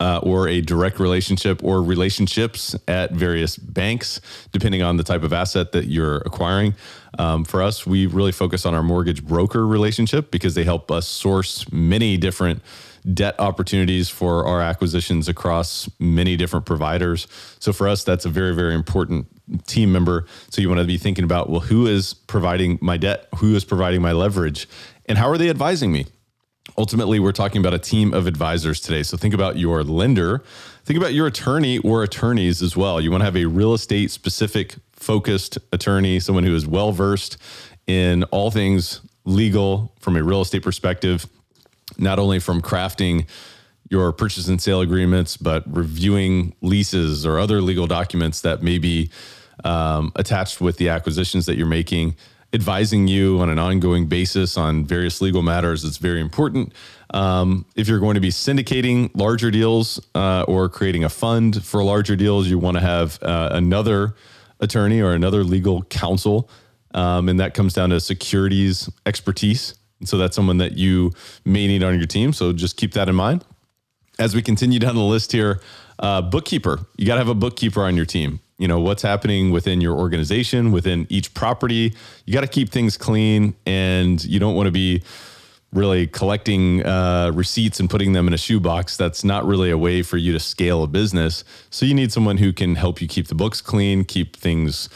uh, 0.00 0.20
or 0.22 0.48
a 0.48 0.60
direct 0.60 0.98
relationship 1.00 1.62
or 1.64 1.82
relationships 1.82 2.76
at 2.86 3.12
various 3.12 3.56
banks, 3.56 4.20
depending 4.52 4.82
on 4.82 4.96
the 4.96 5.02
type 5.02 5.22
of 5.22 5.32
asset 5.32 5.72
that 5.72 5.86
you're 5.86 6.18
acquiring. 6.18 6.74
Um, 7.18 7.44
for 7.44 7.62
us, 7.62 7.86
we 7.86 8.06
really 8.06 8.32
focus 8.32 8.66
on 8.66 8.74
our 8.74 8.82
mortgage 8.82 9.24
broker 9.24 9.66
relationship 9.66 10.30
because 10.30 10.54
they 10.54 10.64
help 10.64 10.90
us 10.90 11.06
source 11.06 11.70
many 11.72 12.16
different 12.16 12.62
debt 13.14 13.36
opportunities 13.38 14.08
for 14.08 14.46
our 14.46 14.60
acquisitions 14.60 15.28
across 15.28 15.88
many 16.00 16.36
different 16.36 16.66
providers. 16.66 17.28
So 17.60 17.72
for 17.72 17.88
us, 17.88 18.02
that's 18.02 18.24
a 18.24 18.28
very, 18.28 18.54
very 18.54 18.74
important 18.74 19.26
team 19.66 19.92
member. 19.92 20.26
So 20.50 20.60
you 20.60 20.68
want 20.68 20.80
to 20.80 20.86
be 20.86 20.98
thinking 20.98 21.24
about, 21.24 21.48
well, 21.48 21.60
who 21.60 21.86
is 21.86 22.14
providing 22.14 22.78
my 22.80 22.96
debt? 22.96 23.28
Who 23.36 23.54
is 23.54 23.64
providing 23.64 24.02
my 24.02 24.12
leverage? 24.12 24.68
And 25.06 25.18
how 25.18 25.28
are 25.28 25.38
they 25.38 25.48
advising 25.48 25.92
me? 25.92 26.06
Ultimately, 26.76 27.20
we're 27.20 27.32
talking 27.32 27.60
about 27.60 27.74
a 27.74 27.78
team 27.78 28.12
of 28.12 28.26
advisors 28.26 28.80
today. 28.80 29.04
So 29.04 29.16
think 29.16 29.32
about 29.32 29.56
your 29.56 29.84
lender, 29.84 30.42
think 30.84 30.98
about 30.98 31.14
your 31.14 31.28
attorney 31.28 31.78
or 31.78 32.02
attorneys 32.02 32.60
as 32.60 32.76
well. 32.76 33.00
You 33.00 33.12
want 33.12 33.20
to 33.20 33.24
have 33.24 33.36
a 33.36 33.46
real 33.46 33.72
estate 33.72 34.10
specific 34.10 34.74
focused 34.96 35.58
attorney, 35.72 36.20
someone 36.20 36.44
who 36.44 36.54
is 36.54 36.66
well 36.66 36.92
versed 36.92 37.36
in 37.86 38.24
all 38.24 38.50
things 38.50 39.00
legal 39.24 39.92
from 40.00 40.16
a 40.16 40.22
real 40.22 40.40
estate 40.40 40.62
perspective, 40.62 41.26
not 41.98 42.18
only 42.18 42.38
from 42.38 42.60
crafting 42.60 43.26
your 43.88 44.12
purchase 44.12 44.48
and 44.48 44.60
sale 44.60 44.80
agreements, 44.80 45.36
but 45.36 45.62
reviewing 45.66 46.54
leases 46.60 47.24
or 47.24 47.38
other 47.38 47.60
legal 47.60 47.86
documents 47.86 48.40
that 48.40 48.62
may 48.62 48.78
be 48.78 49.10
um, 49.64 50.12
attached 50.16 50.60
with 50.60 50.76
the 50.76 50.88
acquisitions 50.88 51.46
that 51.46 51.56
you're 51.56 51.66
making 51.66 52.16
advising 52.52 53.06
you 53.06 53.38
on 53.40 53.50
an 53.50 53.58
ongoing 53.58 54.06
basis 54.06 54.56
on 54.56 54.84
various 54.84 55.20
legal 55.20 55.42
matters 55.42 55.84
is 55.84 55.98
very 55.98 56.20
important. 56.20 56.72
Um, 57.10 57.66
if 57.74 57.86
you're 57.88 57.98
going 57.98 58.14
to 58.14 58.20
be 58.20 58.30
syndicating 58.30 59.10
larger 59.14 59.50
deals 59.50 60.00
uh, 60.14 60.44
or 60.48 60.68
creating 60.68 61.04
a 61.04 61.08
fund 61.08 61.64
for 61.64 61.82
larger 61.82 62.16
deals, 62.16 62.48
you 62.48 62.58
want 62.58 62.76
to 62.76 62.80
have 62.80 63.22
uh, 63.22 63.50
another 63.52 64.14
attorney 64.60 65.00
or 65.00 65.12
another 65.12 65.44
legal 65.44 65.82
counsel. 65.84 66.50
Um, 66.94 67.28
and 67.28 67.40
that 67.40 67.54
comes 67.54 67.74
down 67.74 67.90
to 67.90 68.00
securities 68.00 68.88
expertise. 69.04 69.74
And 70.00 70.08
so 70.08 70.18
that's 70.18 70.34
someone 70.36 70.58
that 70.58 70.76
you 70.76 71.12
may 71.44 71.66
need 71.66 71.82
on 71.82 71.96
your 71.98 72.06
team. 72.06 72.32
So 72.32 72.52
just 72.52 72.76
keep 72.76 72.92
that 72.94 73.08
in 73.08 73.14
mind. 73.14 73.44
As 74.18 74.34
we 74.34 74.42
continue 74.42 74.78
down 74.78 74.94
the 74.94 75.02
list 75.02 75.32
here, 75.32 75.60
uh, 75.98 76.22
bookkeeper, 76.22 76.80
you 76.96 77.06
got 77.06 77.14
to 77.14 77.20
have 77.20 77.28
a 77.28 77.34
bookkeeper 77.34 77.82
on 77.82 77.96
your 77.96 78.06
team 78.06 78.40
you 78.58 78.68
know 78.68 78.80
what's 78.80 79.02
happening 79.02 79.50
within 79.50 79.80
your 79.80 79.96
organization 79.96 80.72
within 80.72 81.06
each 81.08 81.34
property 81.34 81.94
you 82.24 82.32
got 82.32 82.40
to 82.40 82.46
keep 82.46 82.70
things 82.70 82.96
clean 82.96 83.54
and 83.66 84.24
you 84.24 84.38
don't 84.38 84.54
want 84.54 84.66
to 84.66 84.70
be 84.72 85.02
really 85.76 86.06
collecting 86.06 86.84
uh, 86.84 87.30
receipts 87.34 87.78
and 87.78 87.88
putting 87.88 88.12
them 88.12 88.26
in 88.26 88.34
a 88.34 88.38
shoebox 88.38 88.96
that's 88.96 89.22
not 89.22 89.46
really 89.46 89.70
a 89.70 89.78
way 89.78 90.02
for 90.02 90.16
you 90.16 90.32
to 90.32 90.40
scale 90.40 90.82
a 90.82 90.86
business 90.86 91.44
so 91.70 91.86
you 91.86 91.94
need 91.94 92.10
someone 92.10 92.38
who 92.38 92.52
can 92.52 92.74
help 92.74 93.00
you 93.00 93.06
keep 93.06 93.28
the 93.28 93.34
books 93.34 93.60
clean 93.60 94.04
keep 94.04 94.34
things 94.36 94.88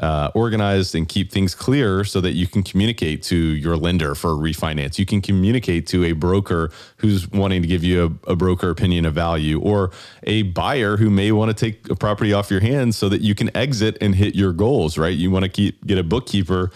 uh, 0.00 0.30
organized 0.34 0.94
and 0.94 1.08
keep 1.08 1.30
things 1.30 1.54
clear 1.54 2.04
so 2.04 2.20
that 2.22 2.32
you 2.32 2.46
can 2.46 2.62
communicate 2.62 3.22
to 3.22 3.36
your 3.36 3.76
lender 3.76 4.14
for 4.14 4.30
refinance. 4.30 4.98
You 4.98 5.04
can 5.04 5.20
communicate 5.20 5.86
to 5.88 6.04
a 6.04 6.12
broker 6.12 6.70
who's 6.96 7.30
wanting 7.30 7.60
to 7.60 7.68
give 7.68 7.84
you 7.84 8.18
a, 8.26 8.32
a 8.32 8.36
broker 8.36 8.70
opinion 8.70 9.04
of 9.04 9.14
value 9.14 9.60
or 9.60 9.90
a 10.22 10.42
buyer 10.42 10.96
who 10.96 11.10
may 11.10 11.32
want 11.32 11.50
to 11.50 11.54
take 11.54 11.90
a 11.90 11.94
property 11.94 12.32
off 12.32 12.50
your 12.50 12.60
hands 12.60 12.96
so 12.96 13.10
that 13.10 13.20
you 13.20 13.34
can 13.34 13.54
exit 13.54 13.98
and 14.00 14.14
hit 14.14 14.34
your 14.34 14.54
goals, 14.54 14.96
right? 14.96 15.14
You 15.14 15.30
want 15.30 15.44
to 15.44 15.50
keep 15.50 15.86
get 15.86 15.98
a 15.98 16.02
bookkeeper 16.02 16.70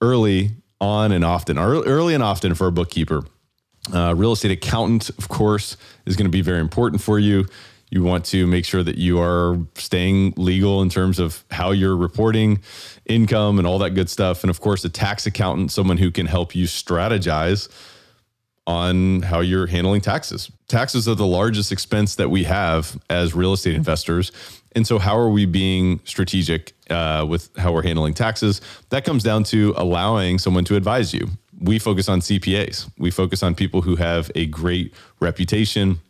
early 0.00 0.52
on 0.80 1.12
and 1.12 1.24
often, 1.24 1.58
early 1.58 2.14
and 2.14 2.22
often 2.22 2.54
for 2.54 2.66
a 2.66 2.72
bookkeeper. 2.72 3.24
Uh, 3.92 4.14
real 4.16 4.32
estate 4.32 4.50
accountant, 4.50 5.10
of 5.10 5.28
course, 5.28 5.76
is 6.06 6.16
going 6.16 6.26
to 6.26 6.30
be 6.30 6.42
very 6.42 6.60
important 6.60 7.00
for 7.00 7.18
you. 7.18 7.46
You 7.90 8.02
want 8.02 8.24
to 8.26 8.46
make 8.46 8.64
sure 8.64 8.82
that 8.82 8.98
you 8.98 9.20
are 9.20 9.58
staying 9.76 10.34
legal 10.36 10.82
in 10.82 10.88
terms 10.88 11.20
of 11.20 11.44
how 11.52 11.70
you're 11.70 11.96
reporting 11.96 12.60
income 13.06 13.58
and 13.58 13.66
all 13.66 13.78
that 13.78 13.90
good 13.90 14.10
stuff. 14.10 14.42
And 14.42 14.50
of 14.50 14.60
course, 14.60 14.84
a 14.84 14.88
tax 14.88 15.24
accountant, 15.24 15.70
someone 15.70 15.98
who 15.98 16.10
can 16.10 16.26
help 16.26 16.54
you 16.54 16.66
strategize 16.66 17.68
on 18.66 19.22
how 19.22 19.40
you're 19.40 19.66
handling 19.66 20.00
taxes. 20.00 20.50
Taxes 20.68 21.08
are 21.08 21.14
the 21.14 21.26
largest 21.26 21.70
expense 21.70 22.16
that 22.16 22.30
we 22.30 22.44
have 22.44 23.00
as 23.08 23.34
real 23.34 23.52
estate 23.52 23.74
investors. 23.74 24.32
And 24.74 24.86
so, 24.86 24.98
how 24.98 25.16
are 25.16 25.30
we 25.30 25.46
being 25.46 26.00
strategic 26.04 26.74
uh, 26.90 27.24
with 27.28 27.54
how 27.56 27.72
we're 27.72 27.82
handling 27.82 28.14
taxes? 28.14 28.60
That 28.90 29.04
comes 29.04 29.22
down 29.22 29.44
to 29.44 29.72
allowing 29.76 30.38
someone 30.38 30.64
to 30.64 30.76
advise 30.76 31.14
you. 31.14 31.28
we 31.58 31.78
focus 31.78 32.08
on 32.08 32.20
CPAs. 32.20 32.90
We 32.98 33.10
focus 33.10 33.42
on 33.42 33.54
people 33.54 33.80
who 33.80 33.96
have 33.96 34.30
a 34.34 34.46
great 34.46 34.92
reputation 35.20 36.00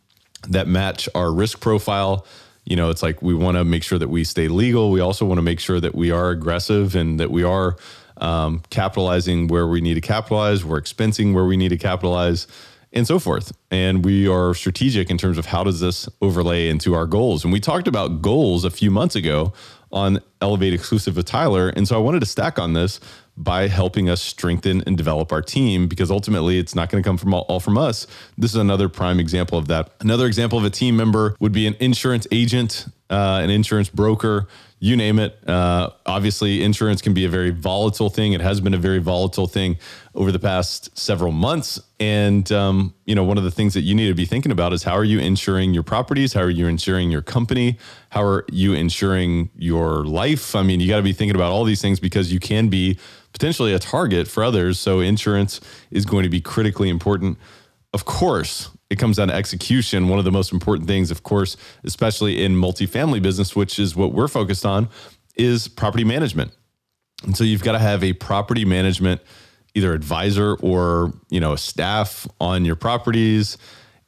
that 0.48 0.66
match 0.66 1.08
our 1.14 1.32
risk 1.32 1.60
profile. 1.60 2.26
You 2.64 2.74
know, 2.74 2.90
it's 2.90 3.02
like 3.02 3.22
we 3.22 3.34
want 3.34 3.56
to 3.56 3.64
make 3.64 3.84
sure 3.84 3.98
that 3.98 4.08
we 4.08 4.24
stay 4.24 4.48
legal. 4.48 4.90
We 4.90 5.00
also 5.00 5.24
want 5.24 5.38
to 5.38 5.42
make 5.42 5.60
sure 5.60 5.78
that 5.78 5.94
we 5.94 6.10
are 6.10 6.30
aggressive 6.30 6.96
and 6.96 7.20
that 7.20 7.30
we 7.30 7.44
are 7.44 7.76
um, 8.18 8.62
capitalizing 8.70 9.48
where 9.48 9.66
we 9.66 9.80
need 9.80 9.94
to 9.94 10.00
capitalize, 10.00 10.64
we're 10.64 10.80
expensing 10.80 11.34
where 11.34 11.44
we 11.44 11.56
need 11.56 11.70
to 11.70 11.78
capitalize, 11.78 12.46
and 12.92 13.06
so 13.06 13.18
forth. 13.18 13.52
And 13.70 14.04
we 14.04 14.26
are 14.26 14.54
strategic 14.54 15.10
in 15.10 15.18
terms 15.18 15.38
of 15.38 15.46
how 15.46 15.64
does 15.64 15.80
this 15.80 16.08
overlay 16.22 16.68
into 16.68 16.94
our 16.94 17.06
goals. 17.06 17.44
And 17.44 17.52
we 17.52 17.60
talked 17.60 17.88
about 17.88 18.22
goals 18.22 18.64
a 18.64 18.70
few 18.70 18.90
months 18.90 19.14
ago 19.14 19.52
on 19.92 20.20
Elevate 20.40 20.72
exclusive 20.72 21.16
with 21.16 21.26
Tyler. 21.26 21.68
And 21.70 21.86
so 21.86 21.94
I 21.96 21.98
wanted 21.98 22.20
to 22.20 22.26
stack 22.26 22.58
on 22.58 22.72
this 22.72 23.00
by 23.36 23.68
helping 23.68 24.08
us 24.08 24.22
strengthen 24.22 24.82
and 24.86 24.96
develop 24.96 25.30
our 25.30 25.42
team 25.42 25.88
because 25.88 26.10
ultimately 26.10 26.58
it's 26.58 26.74
not 26.74 26.88
going 26.88 27.02
to 27.02 27.06
come 27.06 27.18
from 27.18 27.34
all, 27.34 27.42
all, 27.48 27.60
from 27.60 27.76
us. 27.76 28.06
This 28.38 28.52
is 28.52 28.56
another 28.56 28.88
prime 28.88 29.20
example 29.20 29.58
of 29.58 29.68
that. 29.68 29.90
Another 30.00 30.26
example 30.26 30.58
of 30.58 30.64
a 30.64 30.70
team 30.70 30.96
member 30.96 31.36
would 31.38 31.52
be 31.52 31.66
an 31.66 31.76
insurance 31.78 32.26
agent, 32.32 32.86
uh, 33.10 33.40
an 33.42 33.50
insurance 33.50 33.90
broker 33.90 34.48
you 34.78 34.96
name 34.96 35.18
it. 35.18 35.38
Uh, 35.48 35.90
obviously, 36.04 36.62
insurance 36.62 37.00
can 37.00 37.14
be 37.14 37.24
a 37.24 37.28
very 37.28 37.50
volatile 37.50 38.10
thing. 38.10 38.34
It 38.34 38.42
has 38.42 38.60
been 38.60 38.74
a 38.74 38.78
very 38.78 38.98
volatile 38.98 39.46
thing 39.46 39.78
over 40.14 40.30
the 40.30 40.38
past 40.38 40.96
several 40.98 41.32
months. 41.32 41.80
And, 41.98 42.50
um, 42.52 42.94
you 43.06 43.14
know, 43.14 43.24
one 43.24 43.38
of 43.38 43.44
the 43.44 43.50
things 43.50 43.72
that 43.72 43.82
you 43.82 43.94
need 43.94 44.08
to 44.08 44.14
be 44.14 44.26
thinking 44.26 44.52
about 44.52 44.74
is 44.74 44.82
how 44.82 44.92
are 44.92 45.04
you 45.04 45.18
insuring 45.18 45.72
your 45.72 45.82
properties? 45.82 46.34
How 46.34 46.42
are 46.42 46.50
you 46.50 46.66
insuring 46.66 47.10
your 47.10 47.22
company? 47.22 47.78
How 48.10 48.22
are 48.22 48.44
you 48.52 48.74
insuring 48.74 49.48
your 49.56 50.04
life? 50.04 50.54
I 50.54 50.62
mean, 50.62 50.80
you 50.80 50.88
got 50.88 50.98
to 50.98 51.02
be 51.02 51.14
thinking 51.14 51.36
about 51.36 51.52
all 51.52 51.64
these 51.64 51.80
things 51.80 51.98
because 51.98 52.30
you 52.30 52.38
can 52.38 52.68
be 52.68 52.98
potentially 53.32 53.72
a 53.72 53.78
target 53.78 54.28
for 54.28 54.44
others. 54.44 54.78
So, 54.78 55.00
insurance 55.00 55.60
is 55.90 56.04
going 56.04 56.24
to 56.24 56.30
be 56.30 56.42
critically 56.42 56.90
important. 56.90 57.38
Of 57.94 58.04
course, 58.04 58.68
it 58.90 58.98
comes 58.98 59.16
down 59.16 59.28
to 59.28 59.34
execution. 59.34 60.08
One 60.08 60.18
of 60.18 60.24
the 60.24 60.32
most 60.32 60.52
important 60.52 60.88
things, 60.88 61.10
of 61.10 61.22
course, 61.22 61.56
especially 61.84 62.44
in 62.44 62.54
multifamily 62.54 63.22
business, 63.22 63.56
which 63.56 63.78
is 63.78 63.96
what 63.96 64.12
we're 64.12 64.28
focused 64.28 64.64
on, 64.64 64.88
is 65.34 65.68
property 65.68 66.04
management. 66.04 66.52
And 67.24 67.36
so 67.36 67.44
you've 67.44 67.62
got 67.62 67.72
to 67.72 67.78
have 67.78 68.04
a 68.04 68.12
property 68.12 68.64
management 68.64 69.20
either 69.74 69.92
advisor 69.92 70.54
or, 70.56 71.12
you 71.28 71.40
know, 71.40 71.56
staff 71.56 72.26
on 72.40 72.64
your 72.64 72.76
properties 72.76 73.58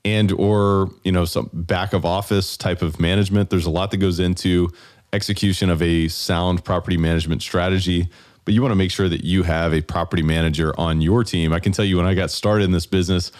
and 0.04 0.32
or, 0.32 0.90
you 1.04 1.12
know, 1.12 1.24
some 1.24 1.50
back 1.52 1.92
of 1.92 2.04
office 2.06 2.56
type 2.56 2.80
of 2.80 2.98
management. 2.98 3.50
There's 3.50 3.66
a 3.66 3.70
lot 3.70 3.90
that 3.90 3.98
goes 3.98 4.20
into 4.20 4.70
execution 5.12 5.68
of 5.68 5.82
a 5.82 6.08
sound 6.08 6.64
property 6.64 6.96
management 6.96 7.42
strategy 7.42 8.08
but 8.48 8.54
you 8.54 8.62
want 8.62 8.72
to 8.72 8.76
make 8.76 8.90
sure 8.90 9.10
that 9.10 9.24
you 9.24 9.42
have 9.42 9.74
a 9.74 9.82
property 9.82 10.22
manager 10.22 10.72
on 10.80 11.02
your 11.02 11.22
team. 11.22 11.52
I 11.52 11.60
can 11.60 11.70
tell 11.70 11.84
you 11.84 11.98
when 11.98 12.06
I 12.06 12.14
got 12.14 12.30
started 12.30 12.64
in 12.64 12.72
this 12.72 12.86
business, 12.86 13.30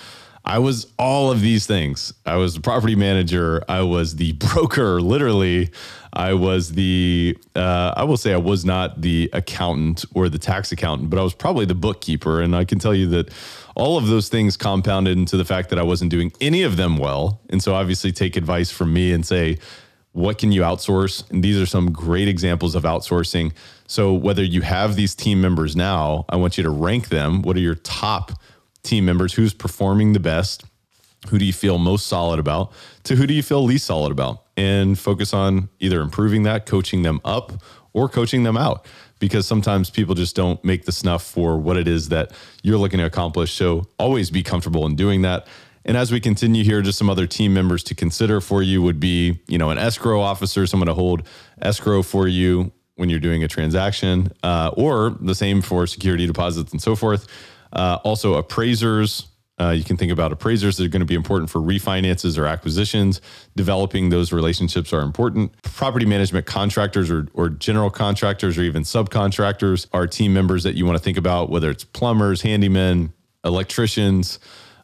I 0.48 0.58
was 0.60 0.86
all 0.98 1.30
of 1.30 1.42
these 1.42 1.66
things. 1.66 2.14
I 2.24 2.36
was 2.36 2.54
the 2.54 2.60
property 2.60 2.96
manager. 2.96 3.62
I 3.68 3.82
was 3.82 4.16
the 4.16 4.32
broker, 4.54 5.00
literally. 5.00 5.70
I 6.14 6.32
was 6.32 6.72
the, 6.72 7.36
uh, 7.54 7.92
I 7.94 8.04
will 8.04 8.16
say 8.16 8.32
I 8.32 8.38
was 8.38 8.64
not 8.64 9.02
the 9.02 9.28
accountant 9.34 10.06
or 10.14 10.30
the 10.30 10.38
tax 10.38 10.72
accountant, 10.72 11.10
but 11.10 11.18
I 11.18 11.22
was 11.22 11.34
probably 11.34 11.66
the 11.66 11.74
bookkeeper. 11.74 12.40
And 12.40 12.56
I 12.56 12.64
can 12.64 12.78
tell 12.78 12.94
you 12.94 13.06
that 13.08 13.30
all 13.76 13.98
of 13.98 14.06
those 14.06 14.30
things 14.30 14.56
compounded 14.56 15.18
into 15.18 15.36
the 15.36 15.44
fact 15.44 15.68
that 15.68 15.78
I 15.78 15.82
wasn't 15.82 16.10
doing 16.10 16.32
any 16.40 16.62
of 16.62 16.78
them 16.78 16.96
well. 16.96 17.40
And 17.50 17.62
so 17.62 17.74
obviously 17.74 18.10
take 18.10 18.34
advice 18.34 18.70
from 18.70 18.92
me 18.92 19.12
and 19.12 19.26
say, 19.26 19.58
what 20.12 20.38
can 20.38 20.50
you 20.50 20.62
outsource? 20.62 21.30
And 21.30 21.44
these 21.44 21.60
are 21.60 21.66
some 21.66 21.92
great 21.92 22.26
examples 22.26 22.74
of 22.74 22.84
outsourcing. 22.84 23.52
So 23.86 24.14
whether 24.14 24.42
you 24.42 24.62
have 24.62 24.96
these 24.96 25.14
team 25.14 25.42
members 25.42 25.76
now, 25.76 26.24
I 26.30 26.36
want 26.36 26.56
you 26.56 26.64
to 26.64 26.70
rank 26.70 27.10
them. 27.10 27.42
What 27.42 27.56
are 27.56 27.60
your 27.60 27.76
top 27.76 28.32
team 28.82 29.04
members, 29.04 29.34
who's 29.34 29.54
performing 29.54 30.12
the 30.12 30.20
best, 30.20 30.64
who 31.28 31.38
do 31.38 31.44
you 31.44 31.52
feel 31.52 31.78
most 31.78 32.06
solid 32.06 32.38
about, 32.38 32.72
to 33.04 33.16
who 33.16 33.26
do 33.26 33.34
you 33.34 33.42
feel 33.42 33.62
least 33.62 33.86
solid 33.86 34.12
about, 34.12 34.44
and 34.56 34.98
focus 34.98 35.34
on 35.34 35.68
either 35.80 36.00
improving 36.00 36.44
that, 36.44 36.66
coaching 36.66 37.02
them 37.02 37.20
up, 37.24 37.52
or 37.92 38.08
coaching 38.08 38.42
them 38.42 38.56
out. 38.56 38.86
Because 39.18 39.46
sometimes 39.46 39.90
people 39.90 40.14
just 40.14 40.36
don't 40.36 40.62
make 40.64 40.84
the 40.84 40.92
snuff 40.92 41.24
for 41.24 41.58
what 41.58 41.76
it 41.76 41.88
is 41.88 42.10
that 42.10 42.32
you're 42.62 42.78
looking 42.78 42.98
to 42.98 43.04
accomplish. 43.04 43.52
So 43.52 43.86
always 43.98 44.30
be 44.30 44.44
comfortable 44.44 44.86
in 44.86 44.94
doing 44.94 45.22
that. 45.22 45.48
And 45.84 45.96
as 45.96 46.12
we 46.12 46.20
continue 46.20 46.62
here, 46.62 46.82
just 46.82 46.98
some 46.98 47.10
other 47.10 47.26
team 47.26 47.52
members 47.52 47.82
to 47.84 47.94
consider 47.94 48.40
for 48.40 48.62
you 48.62 48.80
would 48.82 49.00
be, 49.00 49.40
you 49.48 49.58
know, 49.58 49.70
an 49.70 49.78
escrow 49.78 50.20
officer, 50.20 50.66
someone 50.66 50.86
to 50.86 50.94
hold 50.94 51.26
escrow 51.60 52.02
for 52.02 52.28
you 52.28 52.70
when 52.94 53.08
you're 53.08 53.20
doing 53.20 53.42
a 53.42 53.48
transaction, 53.48 54.30
uh, 54.42 54.70
or 54.76 55.16
the 55.20 55.34
same 55.34 55.62
for 55.62 55.86
security 55.86 56.26
deposits 56.26 56.72
and 56.72 56.82
so 56.82 56.94
forth. 56.94 57.26
Uh, 57.72 57.98
also, 58.04 58.34
appraisers. 58.34 59.28
Uh, 59.60 59.70
you 59.70 59.82
can 59.82 59.96
think 59.96 60.12
about 60.12 60.30
appraisers 60.30 60.76
that 60.76 60.84
are 60.84 60.88
going 60.88 61.00
to 61.00 61.06
be 61.06 61.16
important 61.16 61.50
for 61.50 61.58
refinances 61.60 62.38
or 62.38 62.46
acquisitions. 62.46 63.20
Developing 63.56 64.08
those 64.08 64.32
relationships 64.32 64.92
are 64.92 65.00
important. 65.00 65.50
Property 65.62 66.06
management 66.06 66.46
contractors 66.46 67.10
or, 67.10 67.26
or 67.34 67.48
general 67.48 67.90
contractors 67.90 68.56
or 68.56 68.62
even 68.62 68.84
subcontractors 68.84 69.88
are 69.92 70.06
team 70.06 70.32
members 70.32 70.62
that 70.62 70.76
you 70.76 70.86
want 70.86 70.96
to 70.96 71.02
think 71.02 71.18
about, 71.18 71.50
whether 71.50 71.70
it's 71.70 71.82
plumbers, 71.82 72.42
handymen, 72.42 73.12
electricians, 73.44 74.38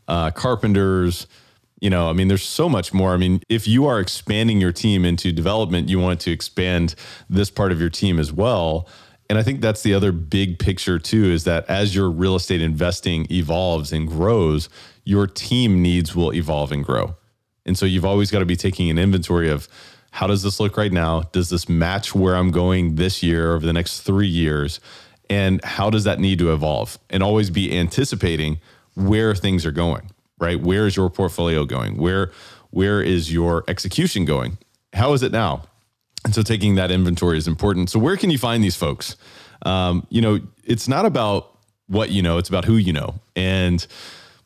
uh, 0.08 0.32
carpenters. 0.32 1.28
You 1.80 1.90
know, 1.90 2.08
I 2.08 2.12
mean, 2.12 2.28
there's 2.28 2.42
so 2.42 2.68
much 2.68 2.92
more. 2.92 3.12
I 3.12 3.16
mean, 3.16 3.42
if 3.48 3.68
you 3.68 3.86
are 3.86 4.00
expanding 4.00 4.60
your 4.60 4.72
team 4.72 5.04
into 5.04 5.32
development, 5.32 5.88
you 5.88 6.00
want 6.00 6.20
to 6.22 6.32
expand 6.32 6.94
this 7.30 7.50
part 7.50 7.72
of 7.72 7.80
your 7.80 7.90
team 7.90 8.18
as 8.18 8.32
well. 8.32 8.88
And 9.28 9.38
I 9.38 9.42
think 9.42 9.60
that's 9.60 9.82
the 9.82 9.94
other 9.94 10.12
big 10.12 10.58
picture 10.58 10.98
too 10.98 11.24
is 11.24 11.44
that 11.44 11.68
as 11.68 11.94
your 11.94 12.10
real 12.10 12.36
estate 12.36 12.60
investing 12.60 13.26
evolves 13.30 13.92
and 13.92 14.06
grows, 14.06 14.68
your 15.04 15.26
team 15.26 15.82
needs 15.82 16.14
will 16.14 16.32
evolve 16.32 16.72
and 16.72 16.84
grow. 16.84 17.16
And 17.66 17.78
so 17.78 17.86
you've 17.86 18.04
always 18.04 18.30
got 18.30 18.40
to 18.40 18.46
be 18.46 18.56
taking 18.56 18.90
an 18.90 18.98
inventory 18.98 19.50
of 19.50 19.68
how 20.10 20.26
does 20.26 20.42
this 20.42 20.60
look 20.60 20.76
right 20.76 20.92
now? 20.92 21.22
Does 21.32 21.48
this 21.48 21.68
match 21.68 22.14
where 22.14 22.36
I'm 22.36 22.50
going 22.50 22.96
this 22.96 23.22
year 23.22 23.54
over 23.54 23.66
the 23.66 23.72
next 23.72 24.00
three 24.00 24.28
years? 24.28 24.78
And 25.30 25.64
how 25.64 25.90
does 25.90 26.04
that 26.04 26.20
need 26.20 26.38
to 26.40 26.52
evolve? 26.52 26.98
And 27.10 27.22
always 27.22 27.50
be 27.50 27.76
anticipating 27.76 28.60
where 28.94 29.34
things 29.34 29.66
are 29.66 29.72
going, 29.72 30.10
right? 30.38 30.60
Where 30.60 30.86
is 30.86 30.96
your 30.96 31.10
portfolio 31.10 31.64
going? 31.64 31.96
Where 31.96 32.30
where 32.70 33.00
is 33.00 33.32
your 33.32 33.64
execution 33.68 34.24
going? 34.24 34.58
How 34.92 35.12
is 35.12 35.22
it 35.22 35.32
now? 35.32 35.64
And 36.24 36.34
so 36.34 36.42
taking 36.42 36.74
that 36.76 36.90
inventory 36.90 37.38
is 37.38 37.46
important. 37.46 37.90
So 37.90 37.98
where 37.98 38.16
can 38.16 38.30
you 38.30 38.38
find 38.38 38.64
these 38.64 38.76
folks? 38.76 39.16
Um, 39.62 40.06
you 40.08 40.20
know, 40.20 40.40
it's 40.64 40.88
not 40.88 41.04
about 41.04 41.50
what 41.86 42.10
you 42.10 42.22
know, 42.22 42.38
it's 42.38 42.48
about 42.48 42.64
who 42.64 42.76
you 42.76 42.92
know. 42.92 43.20
And 43.36 43.86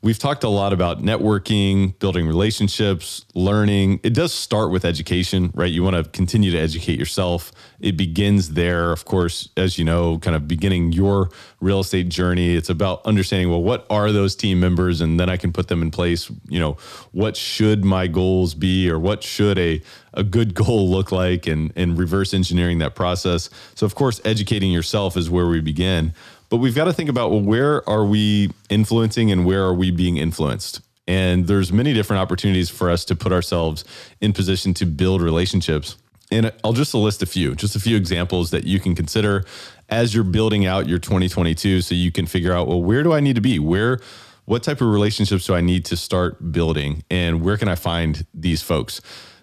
We've 0.01 0.19
talked 0.19 0.45
a 0.45 0.49
lot 0.49 0.73
about 0.73 1.03
networking, 1.03 1.99
building 1.99 2.29
relationships, 2.29 3.27
learning. 3.35 3.99
It 4.05 4.15
does 4.15 4.33
start 4.33 4.71
with 4.71 4.85
education, 4.85 5.51
right? 5.55 5.73
You 5.73 5.83
want 5.83 5.97
to 5.97 6.05
continue 6.05 6.53
to 6.53 6.59
educate 6.59 7.01
yourself. 7.01 7.51
It 7.81 7.97
begins 7.97 8.51
there, 8.51 8.93
of 8.93 9.05
course, 9.05 9.49
as 9.57 9.77
you 9.77 9.85
know, 9.85 10.19
kind 10.19 10.37
of 10.37 10.47
beginning 10.47 10.93
your 10.93 11.31
real 11.61 11.81
estate 11.81 12.11
journey. 12.11 12.55
It's 12.55 12.71
about 12.71 13.05
understanding, 13.07 13.51
well, 13.51 13.63
what 13.63 13.87
are 13.91 14.13
those 14.13 14.37
team 14.37 14.61
members? 14.61 15.01
And 15.01 15.19
then 15.19 15.29
I 15.29 15.37
can 15.37 15.53
put 15.53 15.67
them 15.67 15.83
in 15.83 15.91
place. 15.91 16.31
You 16.49 16.61
know, 16.61 16.77
what 17.11 17.37
should 17.37 17.85
my 17.85 18.07
goals 18.07 18.55
be 18.55 18.89
or 18.89 19.01
what 19.01 19.25
should 19.25 19.59
a, 19.59 19.83
a 20.15 20.23
good 20.23 20.55
goal 20.65 20.89
look 20.89 21.11
like 21.11 21.49
and, 21.49 21.73
and 21.75 21.99
reverse 21.99 22.33
engineering 22.33 22.79
that 22.79 22.95
process. 22.95 23.51
So, 23.75 23.85
of 23.85 23.97
course, 23.97 24.21
educating 24.25 24.71
yourself 24.71 25.17
is 25.17 25.29
where 25.29 25.49
we 25.49 25.61
begin. 25.61 26.15
But 26.49 26.59
we've 26.59 26.75
got 26.75 26.85
to 26.85 26.93
think 26.93 27.11
about 27.11 27.31
well, 27.31 27.41
where 27.41 27.89
are 27.89 28.05
we 28.05 28.51
influencing 28.71 29.31
and 29.31 29.45
where 29.45 29.63
are 29.65 29.75
we 29.75 29.91
being 29.91 30.17
influenced? 30.17 30.81
And 31.07 31.47
there's 31.47 31.73
many 31.73 31.95
different 31.95 32.21
opportunities 32.21 32.69
for 32.69 32.91
us 32.91 33.05
to 33.07 33.17
put 33.17 33.33
ourselves 33.33 33.85
in 34.21 34.33
position 34.33 34.75
to 34.75 34.87
build 34.87 35.23
relationships. 35.23 35.97
And 36.31 36.53
I'll 36.63 36.75
just 36.75 36.93
list 36.93 37.23
a 37.23 37.27
few, 37.27 37.55
just 37.55 37.75
a 37.75 37.81
few 37.81 37.97
examples 37.97 38.51
that 38.51 38.65
you 38.65 38.79
can 38.79 38.95
consider 38.95 39.45
as 39.89 40.15
you're 40.15 40.25
building 40.25 40.67
out 40.67 40.87
your 40.87 40.99
2022 40.99 41.81
so 41.81 41.95
you 41.95 42.13
can 42.13 42.27
figure 42.27 42.53
out, 42.53 42.69
well, 42.69 42.83
where 42.83 43.03
do 43.03 43.15
I 43.15 43.21
need 43.21 43.37
to 43.37 43.41
be? 43.41 43.59
Where 43.59 44.01
what 44.45 44.63
type 44.63 44.81
of 44.81 44.89
relationships 44.89 45.47
do 45.47 45.55
I 45.55 45.61
need 45.61 45.85
to 45.87 45.97
start 45.97 46.53
building 46.53 47.05
and 47.11 47.43
where 47.43 47.57
can 47.57 47.69
I 47.69 47.75
find 47.75 48.27
these 48.35 48.63
folks? 48.63 49.01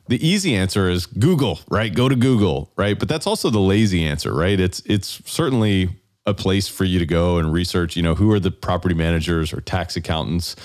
The 0.07 0.25
easy 0.25 0.55
answer 0.55 0.87
is 0.87 1.07
Google, 1.07 1.59
right? 1.67 1.93
Go 1.93 2.07
to 2.09 2.15
Google, 2.15 2.71
right? 2.75 2.97
But 2.97 3.07
that's 3.07 3.25
also 3.25 3.49
the 3.49 3.59
lazy 3.59 4.03
answer, 4.03 4.33
right? 4.33 4.59
It's 4.59 4.81
it's 4.85 5.21
certainly 5.25 5.89
a 6.25 6.33
place 6.33 6.67
for 6.67 6.83
you 6.83 6.99
to 6.99 7.05
go 7.05 7.37
and 7.37 7.53
research, 7.53 7.95
you 7.95 8.03
know, 8.03 8.15
who 8.15 8.31
are 8.31 8.39
the 8.39 8.51
property 8.51 8.95
managers 8.95 9.53
or 9.53 9.61
tax 9.61 9.95
accountants 9.95 10.55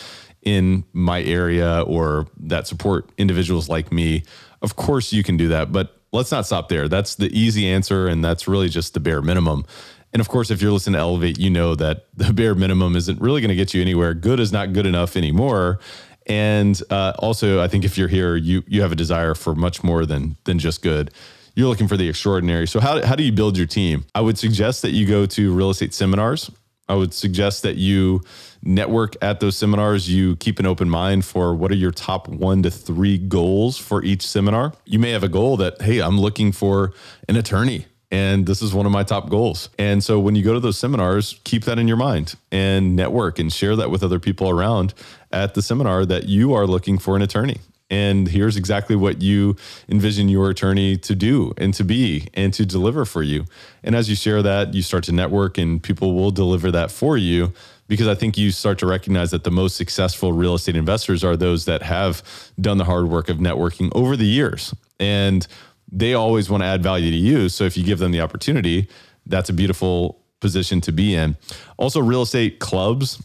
in 0.43 0.85
my 0.93 1.23
area 1.23 1.83
or 1.83 2.27
that 2.39 2.67
support 2.67 3.11
individuals 3.19 3.69
like 3.69 3.93
me. 3.93 4.23
Of 4.63 4.77
course, 4.77 5.13
you 5.13 5.23
can 5.23 5.37
do 5.37 5.49
that, 5.49 5.71
but 5.71 6.01
let's 6.13 6.33
not 6.33 6.47
stop 6.47 6.69
there. 6.69 6.89
That's 6.89 7.15
the 7.15 7.31
easy 7.39 7.69
answer, 7.69 8.07
and 8.07 8.25
that's 8.25 8.49
really 8.49 8.69
just 8.69 8.95
the 8.95 9.01
bare 9.01 9.23
minimum. 9.23 9.67
And 10.13 10.21
of 10.21 10.29
course, 10.29 10.51
if 10.51 10.61
you're 10.61 10.73
listening 10.73 10.95
to 10.95 11.01
Elevate, 11.01 11.39
you 11.39 11.51
know 11.51 11.75
that 11.75 12.07
the 12.17 12.33
bare 12.33 12.55
minimum 12.55 12.97
isn't 12.97 13.21
really 13.21 13.41
going 13.41 13.51
to 13.51 13.55
get 13.55 13.75
you 13.75 13.83
anywhere. 13.83 14.15
Good 14.15 14.41
is 14.41 14.53
not 14.53 14.73
good 14.73 14.87
enough 14.87 15.17
anymore. 15.17 15.79
And 16.27 16.81
uh, 16.91 17.13
also, 17.19 17.63
I 17.63 17.69
think 17.69 17.85
if 17.85 17.99
you're 17.99 18.09
here, 18.09 18.37
you 18.37 18.63
you 18.67 18.83
have 18.83 18.93
a 18.93 18.97
desire 18.97 19.35
for 19.35 19.55
much 19.55 19.83
more 19.83 20.07
than 20.07 20.37
than 20.45 20.59
just 20.59 20.83
good 20.83 21.13
you're 21.55 21.69
looking 21.69 21.89
for 21.89 21.97
the 21.97 22.09
extraordinary. 22.09 22.67
So 22.67 22.81
how, 22.81 23.05
how 23.05 23.17
do 23.17 23.23
you 23.23 23.33
build 23.33 23.57
your 23.57 23.67
team? 23.67 24.05
I 24.15 24.21
would 24.21 24.39
suggest 24.39 24.83
that 24.83 24.91
you 24.91 25.07
go 25.07 25.27
to 25.27 25.55
real 25.55 25.71
estate 25.71 25.95
seminars. 25.95 26.51
I 26.89 26.95
would 26.95 27.15
suggest 27.15 27.63
that 27.63 27.77
you 27.77 28.23
network 28.63 29.15
at 29.23 29.41
those 29.41 29.57
seminars. 29.57 30.11
You 30.11 30.37
keep 30.37 30.59
an 30.59 30.67
open 30.67 30.91
mind 30.91 31.25
for 31.25 31.55
what 31.55 31.71
are 31.71 31.77
your 31.77 31.93
top 31.93 32.29
one 32.29 32.63
to 32.65 32.71
three 32.71 33.17
goals 33.17 33.79
for 33.79 34.03
each 34.03 34.27
seminar. 34.27 34.73
You 34.85 34.99
may 34.99 35.11
have 35.11 35.23
a 35.23 35.29
goal 35.29 35.57
that, 35.59 35.81
hey, 35.81 36.01
I'm 36.01 36.19
looking 36.19 36.51
for 36.51 36.93
an 37.29 37.37
attorney. 37.37 37.87
And 38.11 38.45
this 38.45 38.61
is 38.61 38.75
one 38.75 38.87
of 38.87 38.93
my 38.93 39.05
top 39.05 39.31
goals. 39.31 39.69
And 39.79 40.03
so 40.03 40.19
when 40.19 40.35
you 40.35 40.43
go 40.43 40.53
to 40.53 40.59
those 40.59 40.77
seminars, 40.77 41.39
keep 41.45 41.65
that 41.67 41.79
in 41.79 41.87
your 41.87 41.97
mind 41.97 42.35
and 42.51 42.97
network 42.97 43.39
and 43.39 43.53
share 43.53 43.77
that 43.77 43.93
with 43.93 44.03
other 44.03 44.19
people 44.19 44.51
around 44.51 44.95
at 45.31 45.55
the 45.55 45.63
seminar 45.63 46.05
that 46.07 46.25
you 46.25 46.53
are 46.53 46.67
looking 46.67 46.99
for 46.99 47.15
an 47.15 47.23
attorney 47.23 47.59
and 47.91 48.29
here's 48.29 48.57
exactly 48.57 48.95
what 48.95 49.21
you 49.21 49.57
envision 49.89 50.29
your 50.29 50.49
attorney 50.49 50.97
to 50.99 51.15
do 51.15 51.53
and 51.59 51.75
to 51.75 51.85
be 51.85 52.29
and 52.35 52.55
to 52.55 52.65
deliver 52.65 53.05
for 53.05 53.23
you. 53.23 53.45
And 53.83 53.97
as 53.97 54.09
you 54.09 54.15
share 54.15 54.43
that, 54.43 54.75
you 54.75 54.83
start 54.83 55.05
to 55.05 55.13
network 55.13 55.59
and 55.59 55.83
people 55.83 56.15
will 56.15 56.31
deliver 56.31 56.71
that 56.71 56.91
for 56.91 57.17
you 57.17 57.53
because 57.89 58.07
I 58.07 58.15
think 58.15 58.39
you 58.39 58.53
start 58.53 58.79
to 58.79 58.87
recognize 58.87 59.33
that 59.33 59.43
the 59.43 59.51
most 59.51 59.75
successful 59.75 60.33
real 60.33 60.55
estate 60.55 60.77
investors 60.77 61.25
are 61.25 61.37
those 61.37 61.65
that 61.65 61.83
have 61.83 62.23
done 62.61 62.79
the 62.79 62.85
hard 62.85 63.09
work 63.09 63.29
of 63.29 63.39
networking 63.39 63.91
over 63.97 64.17
the 64.17 64.27
years. 64.27 64.73
And 65.01 65.45
they 65.91 66.15
always 66.15 66.49
want 66.49 66.63
to 66.63 66.67
add 66.67 66.85
value 66.85 67.11
to 67.11 67.17
you. 67.17 67.49
So 67.49 67.65
if 67.65 67.77
you 67.77 67.83
give 67.83 67.99
them 67.99 68.13
the 68.13 68.21
opportunity, 68.21 68.89
that's 69.27 69.49
a 69.49 69.53
beautiful 69.53 70.23
position 70.39 70.81
to 70.83 70.93
be 70.93 71.15
in. 71.17 71.37
Also, 71.77 72.01
real 72.01 72.23
estate 72.23 72.61
clubs 72.61 73.21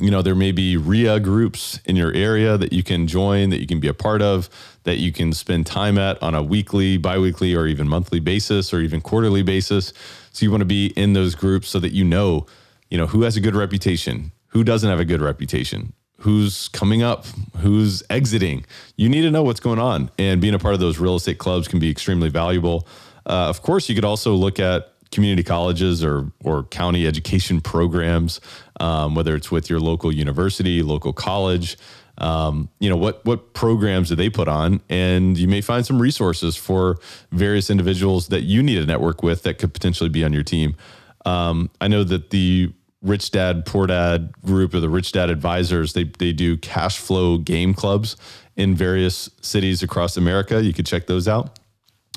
you 0.00 0.10
know 0.10 0.22
there 0.22 0.34
may 0.34 0.52
be 0.52 0.76
REIA 0.76 1.20
groups 1.20 1.78
in 1.84 1.96
your 1.96 2.12
area 2.12 2.56
that 2.56 2.72
you 2.72 2.82
can 2.82 3.06
join 3.06 3.50
that 3.50 3.60
you 3.60 3.66
can 3.66 3.80
be 3.80 3.88
a 3.88 3.94
part 3.94 4.22
of 4.22 4.48
that 4.84 4.98
you 4.98 5.12
can 5.12 5.32
spend 5.32 5.66
time 5.66 5.98
at 5.98 6.22
on 6.22 6.34
a 6.34 6.42
weekly 6.42 6.96
biweekly 6.96 7.54
or 7.54 7.66
even 7.66 7.88
monthly 7.88 8.20
basis 8.20 8.72
or 8.72 8.80
even 8.80 9.00
quarterly 9.00 9.42
basis. 9.42 9.92
So 10.32 10.44
you 10.44 10.50
want 10.50 10.62
to 10.62 10.66
be 10.66 10.86
in 10.96 11.12
those 11.12 11.34
groups 11.34 11.68
so 11.68 11.78
that 11.80 11.92
you 11.92 12.04
know 12.04 12.46
you 12.90 12.98
know 12.98 13.06
who 13.06 13.22
has 13.22 13.36
a 13.36 13.40
good 13.40 13.54
reputation 13.54 14.32
who 14.48 14.64
doesn't 14.64 14.88
have 14.88 15.00
a 15.00 15.04
good 15.04 15.20
reputation 15.20 15.92
who's 16.18 16.68
coming 16.68 17.02
up 17.02 17.26
who's 17.58 18.02
exiting. 18.10 18.64
You 18.96 19.08
need 19.08 19.22
to 19.22 19.30
know 19.30 19.42
what's 19.42 19.60
going 19.60 19.78
on 19.78 20.10
and 20.18 20.40
being 20.40 20.54
a 20.54 20.58
part 20.58 20.74
of 20.74 20.80
those 20.80 20.98
real 20.98 21.16
estate 21.16 21.38
clubs 21.38 21.68
can 21.68 21.78
be 21.78 21.90
extremely 21.90 22.28
valuable. 22.28 22.86
Uh, 23.26 23.48
of 23.48 23.62
course 23.62 23.88
you 23.88 23.94
could 23.94 24.04
also 24.04 24.34
look 24.34 24.58
at 24.58 24.93
community 25.14 25.42
colleges 25.42 26.04
or 26.04 26.30
or 26.42 26.64
county 26.64 27.06
education 27.06 27.60
programs, 27.60 28.40
um, 28.80 29.14
whether 29.14 29.34
it's 29.34 29.50
with 29.50 29.70
your 29.70 29.80
local 29.80 30.12
university, 30.12 30.82
local 30.82 31.12
college. 31.12 31.78
Um, 32.18 32.68
you 32.78 32.88
know 32.88 32.96
what 32.96 33.24
what 33.24 33.54
programs 33.54 34.10
do 34.10 34.16
they 34.16 34.30
put 34.30 34.48
on, 34.48 34.80
and 34.88 35.38
you 35.38 35.48
may 35.48 35.60
find 35.60 35.86
some 35.86 36.00
resources 36.00 36.56
for 36.56 36.98
various 37.32 37.70
individuals 37.70 38.28
that 38.28 38.42
you 38.42 38.62
need 38.62 38.76
to 38.76 38.86
network 38.86 39.22
with 39.22 39.42
that 39.44 39.58
could 39.58 39.72
potentially 39.72 40.10
be 40.10 40.22
on 40.24 40.32
your 40.32 40.44
team. 40.44 40.76
Um, 41.24 41.70
I 41.80 41.88
know 41.88 42.04
that 42.04 42.30
the 42.30 42.72
Rich 43.02 43.32
Dad 43.32 43.66
Poor 43.66 43.86
Dad 43.86 44.32
group 44.44 44.74
or 44.74 44.80
the 44.80 44.88
Rich 44.88 45.12
Dad 45.12 45.30
Advisors 45.30 45.92
they 45.92 46.04
they 46.04 46.32
do 46.32 46.56
cash 46.56 46.98
flow 46.98 47.38
game 47.38 47.74
clubs 47.74 48.16
in 48.56 48.74
various 48.74 49.28
cities 49.40 49.82
across 49.82 50.16
America. 50.16 50.62
You 50.62 50.72
could 50.72 50.86
check 50.86 51.06
those 51.06 51.26
out. 51.26 51.58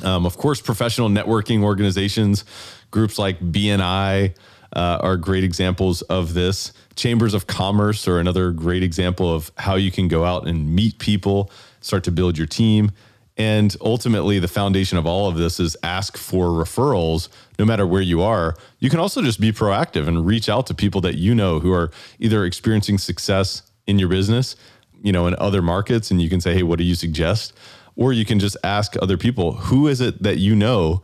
Um, 0.03 0.25
of 0.25 0.37
course, 0.37 0.61
professional 0.61 1.09
networking 1.09 1.63
organizations 1.63 2.45
Groups 2.89 3.19
like 3.19 3.39
BNI 3.39 4.33
uh, 4.73 4.97
are 5.01 5.17
great 5.17 5.43
examples 5.43 6.01
of 6.03 6.33
this. 6.33 6.71
Chambers 6.95 7.33
of 7.33 7.47
Commerce 7.47 8.07
are 8.07 8.19
another 8.19 8.51
great 8.51 8.81
example 8.81 9.33
of 9.33 9.51
how 9.57 9.75
you 9.75 9.91
can 9.91 10.07
go 10.07 10.23
out 10.23 10.47
and 10.47 10.73
meet 10.73 10.97
people, 10.99 11.51
start 11.81 12.03
to 12.05 12.11
build 12.11 12.37
your 12.37 12.47
team. 12.47 12.91
And 13.35 13.75
ultimately, 13.81 14.39
the 14.39 14.47
foundation 14.47 14.97
of 14.97 15.05
all 15.05 15.27
of 15.27 15.35
this 15.35 15.59
is 15.59 15.77
ask 15.83 16.17
for 16.17 16.47
referrals 16.47 17.29
no 17.59 17.65
matter 17.65 17.85
where 17.85 18.01
you 18.01 18.21
are. 18.21 18.55
You 18.79 18.89
can 18.89 18.99
also 18.99 19.21
just 19.21 19.39
be 19.39 19.51
proactive 19.51 20.07
and 20.07 20.25
reach 20.25 20.49
out 20.49 20.65
to 20.67 20.73
people 20.73 21.01
that 21.01 21.15
you 21.17 21.35
know 21.35 21.59
who 21.59 21.71
are 21.71 21.91
either 22.19 22.45
experiencing 22.45 22.97
success 22.97 23.61
in 23.85 23.99
your 23.99 24.09
business, 24.09 24.55
you 25.03 25.11
know, 25.11 25.27
in 25.27 25.35
other 25.37 25.61
markets, 25.61 26.09
and 26.09 26.21
you 26.21 26.29
can 26.29 26.41
say, 26.41 26.53
hey, 26.53 26.63
what 26.63 26.79
do 26.79 26.85
you 26.85 26.95
suggest? 26.95 27.53
Or 27.97 28.13
you 28.13 28.23
can 28.23 28.39
just 28.39 28.55
ask 28.63 28.95
other 29.01 29.17
people, 29.17 29.53
who 29.53 29.87
is 29.87 29.99
it 29.99 30.23
that 30.23 30.37
you 30.37 30.55
know 30.55 31.01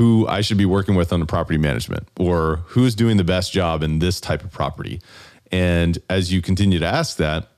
who 0.00 0.26
I 0.28 0.40
should 0.40 0.56
be 0.56 0.64
working 0.64 0.94
with 0.94 1.12
on 1.12 1.20
the 1.20 1.26
property 1.26 1.58
management 1.58 2.08
or 2.18 2.62
who's 2.68 2.94
doing 2.94 3.18
the 3.18 3.24
best 3.24 3.52
job 3.52 3.82
in 3.82 3.98
this 3.98 4.18
type 4.18 4.42
of 4.42 4.50
property. 4.50 5.00
And 5.52 5.98
as 6.08 6.32
you 6.32 6.40
continue 6.40 6.78
to 6.78 6.86
ask 6.86 7.18
that, 7.18 7.48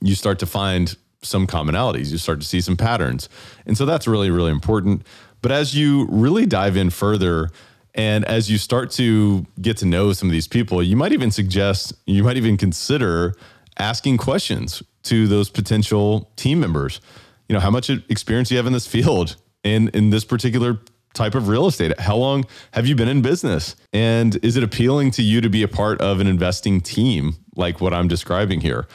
you 0.00 0.14
start 0.14 0.38
to 0.38 0.46
find 0.46 0.96
some 1.20 1.46
commonalities, 1.46 2.10
you 2.10 2.18
start 2.18 2.40
to 2.40 2.46
see 2.46 2.60
some 2.60 2.76
patterns. 2.76 3.28
And 3.66 3.76
so 3.76 3.84
that's 3.84 4.06
really, 4.06 4.30
really 4.30 4.52
important. 4.52 5.06
But 5.42 5.52
as 5.52 5.74
you 5.74 6.06
really 6.10 6.46
dive 6.46 6.76
in 6.76 6.90
further, 6.90 7.50
and 7.94 8.24
as 8.24 8.50
you 8.50 8.58
start 8.58 8.90
to 8.92 9.46
get 9.60 9.76
to 9.78 9.86
know 9.86 10.12
some 10.12 10.28
of 10.28 10.32
these 10.32 10.48
people, 10.48 10.82
you 10.82 10.96
might 10.96 11.12
even 11.12 11.30
suggest, 11.30 11.92
you 12.06 12.24
might 12.24 12.36
even 12.36 12.56
consider 12.56 13.34
asking 13.78 14.16
questions 14.16 14.82
to 15.02 15.26
those 15.26 15.50
potential 15.50 16.30
team 16.36 16.60
members. 16.60 17.00
You 17.48 17.54
know, 17.54 17.60
how 17.60 17.70
much 17.70 17.90
experience 17.90 18.50
you 18.50 18.56
have 18.56 18.66
in 18.66 18.72
this 18.72 18.86
field 18.86 19.36
in 19.62 19.88
in 19.88 20.10
this 20.10 20.24
particular 20.24 20.80
type 21.14 21.34
of 21.34 21.48
real 21.48 21.66
estate? 21.66 21.98
How 22.00 22.16
long 22.16 22.44
have 22.72 22.86
you 22.86 22.94
been 22.94 23.08
in 23.08 23.22
business? 23.22 23.76
And 23.92 24.36
is 24.44 24.56
it 24.56 24.62
appealing 24.62 25.12
to 25.12 25.22
you 25.22 25.40
to 25.40 25.48
be 25.48 25.62
a 25.62 25.68
part 25.68 26.00
of 26.00 26.20
an 26.20 26.26
investing 26.26 26.80
team 26.80 27.36
like 27.54 27.80
what 27.80 27.94
I'm 27.94 28.08
describing 28.08 28.60
here? 28.60 28.86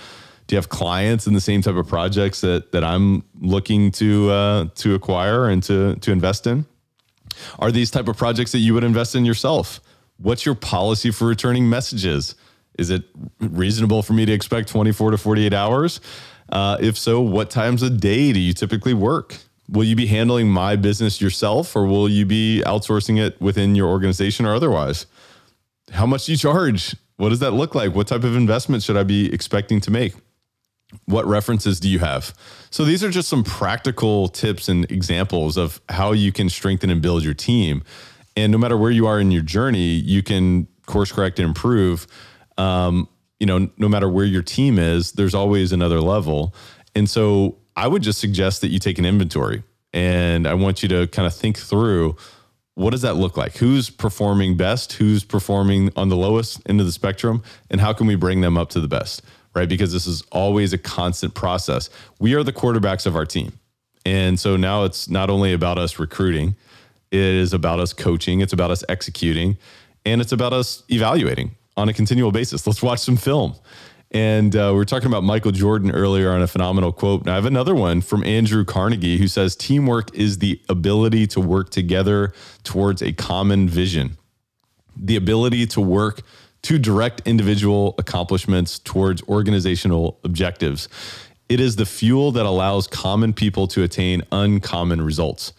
Do 0.48 0.56
you 0.56 0.58
have 0.58 0.70
clients 0.70 1.28
in 1.28 1.34
the 1.34 1.42
same 1.42 1.62
type 1.62 1.76
of 1.76 1.88
projects 1.88 2.42
that 2.42 2.72
that 2.72 2.84
I'm 2.84 3.24
looking 3.40 3.92
to 3.94 4.30
uh, 4.32 4.66
to 4.76 4.96
acquire 4.96 5.48
and 5.48 5.64
to 5.64 5.96
to 5.96 6.12
invest 6.12 6.48
in? 6.48 6.66
Are 7.60 7.72
these 7.72 7.92
type 7.92 8.08
of 8.08 8.18
projects 8.18 8.52
that 8.52 8.60
you 8.60 8.74
would 8.74 8.84
invest 8.84 9.16
in 9.16 9.26
yourself? 9.26 9.80
What's 10.18 10.46
your 10.46 10.56
policy 10.56 11.12
for 11.12 11.26
returning 11.28 11.70
messages? 11.70 12.36
Is 12.78 12.90
it 12.90 13.04
reasonable 13.40 14.02
for 14.02 14.14
me 14.14 14.26
to 14.26 14.32
expect 14.32 14.70
24 14.70 15.12
to 15.12 15.18
48 15.18 15.54
hours? 15.54 16.02
Uh, 16.52 16.78
if 16.80 16.98
so, 16.98 17.22
what 17.22 17.50
times 17.50 17.84
a 17.84 17.90
day 17.90 18.34
do 18.34 18.40
you 18.40 18.54
typically 18.54 18.94
work? 18.94 19.38
will 19.70 19.84
you 19.84 19.96
be 19.96 20.08
handling 20.08 20.50
my 20.50 20.76
business 20.76 21.22
yourself 21.22 21.76
or 21.76 21.86
will 21.86 22.10
you 22.10 22.26
be 22.26 22.64
outsourcing 22.66 23.20
it 23.20 23.40
within 23.40 23.76
your 23.76 23.88
organization 23.88 24.46
or 24.46 24.54
otherwise? 24.56 25.06
How 25.92 26.06
much 26.06 26.26
do 26.26 26.32
you 26.32 26.38
charge? 26.38 26.96
What 27.18 27.30
does 27.30 27.40
that 27.40 27.52
look 27.52 27.76
like? 27.76 27.94
What 27.94 28.08
type 28.08 28.24
of 28.24 28.36
investment 28.36 28.84
should 28.84 28.98
I 28.98 29.04
be 29.04 29.32
expecting 29.34 29.80
to 29.82 29.92
make? 29.92 30.14
What 31.06 31.26
references 31.28 31.80
do 31.80 31.88
you 31.88 32.00
have? 32.00 32.34
So 32.72 32.84
these 32.84 33.04
are 33.04 33.12
just 33.12 33.30
some 33.30 33.44
practical 33.44 34.28
tips 34.28 34.70
and 34.70 34.90
examples 34.92 35.56
of 35.56 35.80
how 35.90 36.14
you 36.14 36.32
can 36.32 36.50
strengthen 36.50 36.90
and 36.90 37.02
build 37.02 37.24
your 37.24 37.36
team. 37.36 37.84
And 38.36 38.52
no 38.52 38.58
matter 38.58 38.78
where 38.78 38.90
you 38.90 39.06
are 39.06 39.20
in 39.20 39.30
your 39.30 39.44
journey, 39.44 39.90
you 39.94 40.24
can 40.24 40.68
course 40.88 41.12
correct 41.12 41.38
and 41.40 41.48
improve. 41.48 42.08
Um, 42.58 43.08
you 43.40 43.46
know, 43.46 43.70
no 43.78 43.88
matter 43.88 44.10
where 44.10 44.26
your 44.26 44.42
team 44.42 44.78
is, 44.78 45.14
there's 45.14 45.34
always 45.34 45.72
another 45.72 46.02
level. 46.02 46.54
And 46.96 47.10
so 47.10 47.58
I 47.76 47.88
would 47.88 48.04
just 48.04 48.20
suggest 48.20 48.62
that 48.62 48.70
you 48.70 48.80
take 48.80 49.00
an 49.00 49.06
inventory 49.06 49.64
and 49.94 50.48
I 50.48 50.54
want 50.54 50.84
you 50.84 50.90
to 50.90 51.08
kind 51.08 51.26
of 51.26 51.34
think 51.34 51.58
through 51.58 52.16
what 52.76 52.92
does 52.92 53.02
that 53.02 53.16
look 53.16 53.36
like? 53.36 53.58
Who's 53.58 53.90
performing 53.90 54.56
best? 54.56 54.94
Who's 54.94 55.24
performing 55.24 55.92
on 55.98 56.08
the 56.08 56.16
lowest 56.16 56.62
end 56.70 56.80
of 56.80 56.86
the 56.86 56.94
spectrum? 56.94 57.44
And 57.70 57.82
how 57.82 57.92
can 57.92 58.08
we 58.08 58.16
bring 58.16 58.42
them 58.42 58.58
up 58.58 58.70
to 58.70 58.80
the 58.80 58.88
best? 58.88 59.22
Right? 59.54 59.68
Because 59.68 59.92
this 59.92 60.08
is 60.08 60.22
always 60.32 60.72
a 60.72 60.78
constant 60.78 61.34
process. 61.34 61.90
We 62.20 62.36
are 62.36 62.44
the 62.44 62.54
quarterbacks 62.54 63.06
of 63.06 63.16
our 63.16 63.26
team. 63.26 63.60
And 64.06 64.40
so 64.40 64.56
now 64.56 64.86
it's 64.86 65.10
not 65.10 65.30
only 65.30 65.52
about 65.52 65.78
us 65.78 66.00
recruiting, 66.00 66.56
it 67.12 67.20
is 67.20 67.54
about 67.54 67.80
us 67.80 67.92
coaching, 67.92 68.40
it's 68.40 68.54
about 68.54 68.72
us 68.72 68.84
executing, 68.88 69.58
and 70.06 70.22
it's 70.22 70.32
about 70.32 70.54
us 70.54 70.84
evaluating 70.90 71.56
on 71.80 71.90
a 71.90 71.94
continual 71.94 72.32
basis. 72.32 72.68
Let's 72.68 72.84
watch 72.84 73.00
some 73.00 73.18
film. 73.18 73.56
And 74.12 74.56
uh, 74.56 74.70
we 74.72 74.78
were 74.78 74.86
talking 74.86 75.08
about 75.08 75.24
Michael 75.24 75.52
Jordan 75.52 75.92
earlier 75.92 76.32
on 76.32 76.42
a 76.42 76.48
phenomenal 76.48 76.92
quote. 76.92 77.22
And 77.22 77.30
I 77.30 77.36
have 77.36 77.46
another 77.46 77.76
one 77.76 78.02
from 78.02 78.24
Andrew 78.24 78.66
Carnegie 78.66 79.18
who 79.18 79.28
says, 79.28 79.56
Teamwork 79.56 80.14
is 80.16 80.40
the 80.40 80.60
ability 80.68 81.28
to 81.28 81.40
work 81.40 81.70
together 81.70 82.34
towards 82.64 83.02
a 83.02 83.14
common 83.14 83.70
vision, 83.70 84.18
the 84.96 85.16
ability 85.16 85.68
to 85.68 85.82
work 85.82 86.22
to 86.64 86.78
direct 86.78 87.22
individual 87.26 87.96
accomplishments 87.98 88.80
towards 88.80 89.22
organizational 89.24 90.20
objectives. 90.24 90.90
It 91.48 91.60
is 91.60 91.76
the 91.76 91.86
fuel 91.86 92.32
that 92.34 92.46
allows 92.46 92.88
common 92.88 93.34
people 93.34 93.68
to 93.68 93.84
attain 93.84 94.24
uncommon 94.32 95.02
results. 95.02 95.54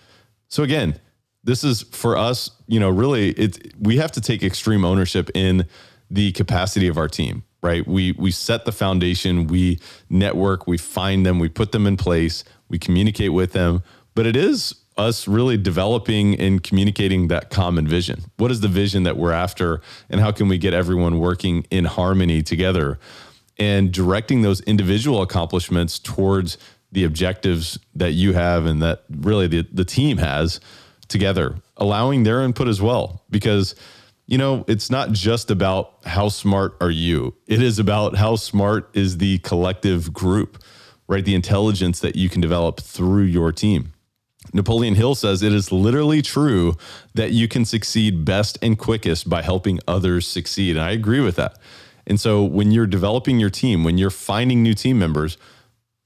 So, 0.48 0.62
again, 0.62 0.98
this 1.42 1.64
is 1.64 1.82
for 1.82 2.16
us, 2.18 2.50
you 2.66 2.80
know, 2.80 2.90
really, 2.90 3.30
it, 3.30 3.74
we 3.78 3.96
have 3.96 4.12
to 4.12 4.20
take 4.20 4.42
extreme 4.42 4.84
ownership 4.84 5.30
in 5.34 5.66
the 6.10 6.32
capacity 6.32 6.88
of 6.88 6.98
our 6.98 7.08
team 7.08 7.44
right? 7.62 7.86
We 7.86 8.12
we 8.12 8.30
set 8.30 8.64
the 8.64 8.72
foundation, 8.72 9.46
we 9.46 9.78
network, 10.08 10.66
we 10.66 10.78
find 10.78 11.26
them, 11.26 11.38
we 11.38 11.48
put 11.48 11.72
them 11.72 11.86
in 11.86 11.96
place, 11.96 12.42
we 12.68 12.78
communicate 12.78 13.32
with 13.32 13.52
them, 13.52 13.82
but 14.14 14.26
it 14.26 14.36
is 14.36 14.74
us 14.96 15.26
really 15.26 15.56
developing 15.56 16.38
and 16.38 16.62
communicating 16.62 17.28
that 17.28 17.50
common 17.50 17.86
vision. 17.86 18.24
What 18.36 18.50
is 18.50 18.60
the 18.60 18.68
vision 18.68 19.04
that 19.04 19.16
we're 19.16 19.32
after 19.32 19.80
and 20.10 20.20
how 20.20 20.30
can 20.30 20.48
we 20.48 20.58
get 20.58 20.74
everyone 20.74 21.18
working 21.18 21.64
in 21.70 21.86
harmony 21.86 22.42
together 22.42 22.98
and 23.58 23.92
directing 23.92 24.42
those 24.42 24.60
individual 24.62 25.22
accomplishments 25.22 25.98
towards 25.98 26.58
the 26.92 27.04
objectives 27.04 27.78
that 27.94 28.12
you 28.12 28.32
have 28.34 28.66
and 28.66 28.82
that 28.82 29.04
really 29.08 29.46
the, 29.46 29.66
the 29.72 29.84
team 29.84 30.18
has 30.18 30.60
together, 31.08 31.56
allowing 31.76 32.24
their 32.24 32.42
input 32.42 32.68
as 32.68 32.82
well 32.82 33.22
because 33.30 33.74
you 34.30 34.38
know, 34.38 34.64
it's 34.68 34.90
not 34.90 35.10
just 35.10 35.50
about 35.50 35.96
how 36.06 36.28
smart 36.28 36.76
are 36.80 36.90
you, 36.90 37.34
it 37.48 37.60
is 37.60 37.80
about 37.80 38.14
how 38.14 38.36
smart 38.36 38.88
is 38.94 39.18
the 39.18 39.38
collective 39.38 40.12
group, 40.12 40.62
right? 41.08 41.24
The 41.24 41.34
intelligence 41.34 41.98
that 41.98 42.14
you 42.14 42.28
can 42.28 42.40
develop 42.40 42.80
through 42.80 43.24
your 43.24 43.50
team. 43.50 43.92
Napoleon 44.52 44.94
Hill 44.94 45.16
says 45.16 45.42
it 45.42 45.52
is 45.52 45.72
literally 45.72 46.22
true 46.22 46.76
that 47.14 47.32
you 47.32 47.48
can 47.48 47.64
succeed 47.64 48.24
best 48.24 48.56
and 48.62 48.78
quickest 48.78 49.28
by 49.28 49.42
helping 49.42 49.80
others 49.88 50.28
succeed. 50.28 50.76
And 50.76 50.84
I 50.84 50.92
agree 50.92 51.20
with 51.20 51.34
that. 51.34 51.58
And 52.06 52.20
so 52.20 52.44
when 52.44 52.70
you're 52.70 52.86
developing 52.86 53.40
your 53.40 53.50
team, 53.50 53.82
when 53.82 53.98
you're 53.98 54.10
finding 54.10 54.62
new 54.62 54.74
team 54.74 54.96
members, 54.96 55.38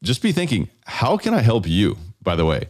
just 0.02 0.22
be 0.22 0.32
thinking, 0.32 0.70
how 0.86 1.18
can 1.18 1.34
I 1.34 1.42
help 1.42 1.68
you, 1.68 1.98
by 2.22 2.36
the 2.36 2.46
way? 2.46 2.68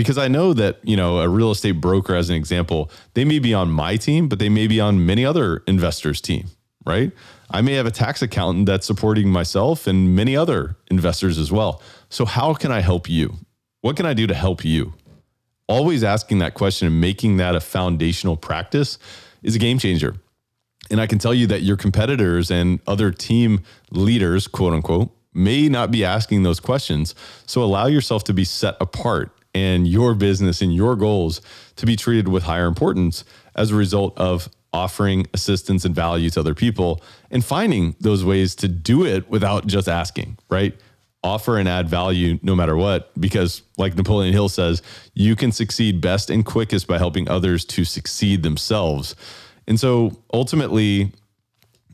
Because 0.00 0.16
I 0.16 0.28
know 0.28 0.54
that, 0.54 0.78
you 0.82 0.96
know, 0.96 1.20
a 1.20 1.28
real 1.28 1.50
estate 1.50 1.72
broker, 1.72 2.14
as 2.14 2.30
an 2.30 2.34
example, 2.34 2.90
they 3.12 3.22
may 3.22 3.38
be 3.38 3.52
on 3.52 3.70
my 3.70 3.96
team, 3.96 4.30
but 4.30 4.38
they 4.38 4.48
may 4.48 4.66
be 4.66 4.80
on 4.80 5.04
many 5.04 5.26
other 5.26 5.62
investors' 5.66 6.22
team, 6.22 6.46
right? 6.86 7.12
I 7.50 7.60
may 7.60 7.74
have 7.74 7.84
a 7.84 7.90
tax 7.90 8.22
accountant 8.22 8.64
that's 8.64 8.86
supporting 8.86 9.28
myself 9.28 9.86
and 9.86 10.16
many 10.16 10.34
other 10.34 10.78
investors 10.90 11.36
as 11.36 11.52
well. 11.52 11.82
So, 12.08 12.24
how 12.24 12.54
can 12.54 12.72
I 12.72 12.80
help 12.80 13.10
you? 13.10 13.34
What 13.82 13.94
can 13.96 14.06
I 14.06 14.14
do 14.14 14.26
to 14.26 14.32
help 14.32 14.64
you? 14.64 14.94
Always 15.68 16.02
asking 16.02 16.38
that 16.38 16.54
question 16.54 16.88
and 16.88 16.98
making 16.98 17.36
that 17.36 17.54
a 17.54 17.60
foundational 17.60 18.38
practice 18.38 18.98
is 19.42 19.54
a 19.54 19.58
game 19.58 19.78
changer. 19.78 20.16
And 20.90 20.98
I 20.98 21.06
can 21.06 21.18
tell 21.18 21.34
you 21.34 21.46
that 21.48 21.60
your 21.60 21.76
competitors 21.76 22.50
and 22.50 22.80
other 22.86 23.10
team 23.10 23.64
leaders, 23.90 24.46
quote 24.46 24.72
unquote, 24.72 25.10
may 25.34 25.68
not 25.68 25.90
be 25.90 26.06
asking 26.06 26.42
those 26.42 26.58
questions. 26.58 27.14
So 27.44 27.62
allow 27.62 27.84
yourself 27.84 28.24
to 28.24 28.32
be 28.32 28.44
set 28.44 28.76
apart 28.80 29.36
and 29.54 29.88
your 29.88 30.14
business 30.14 30.60
and 30.62 30.74
your 30.74 30.96
goals 30.96 31.40
to 31.76 31.86
be 31.86 31.96
treated 31.96 32.28
with 32.28 32.44
higher 32.44 32.66
importance 32.66 33.24
as 33.54 33.70
a 33.70 33.74
result 33.74 34.16
of 34.18 34.48
offering 34.72 35.26
assistance 35.34 35.84
and 35.84 35.94
value 35.94 36.30
to 36.30 36.40
other 36.40 36.54
people 36.54 37.02
and 37.30 37.44
finding 37.44 37.96
those 38.00 38.24
ways 38.24 38.54
to 38.54 38.68
do 38.68 39.04
it 39.04 39.28
without 39.28 39.66
just 39.66 39.88
asking, 39.88 40.38
right? 40.48 40.78
Offer 41.24 41.58
and 41.58 41.68
add 41.68 41.88
value 41.88 42.38
no 42.42 42.54
matter 42.54 42.76
what, 42.76 43.10
because 43.20 43.62
like 43.76 43.96
Napoleon 43.96 44.32
Hill 44.32 44.48
says, 44.48 44.80
you 45.12 45.34
can 45.34 45.52
succeed 45.52 46.00
best 46.00 46.30
and 46.30 46.46
quickest 46.46 46.86
by 46.86 46.98
helping 46.98 47.28
others 47.28 47.64
to 47.66 47.84
succeed 47.84 48.42
themselves. 48.42 49.16
And 49.66 49.78
so 49.78 50.22
ultimately, 50.32 51.12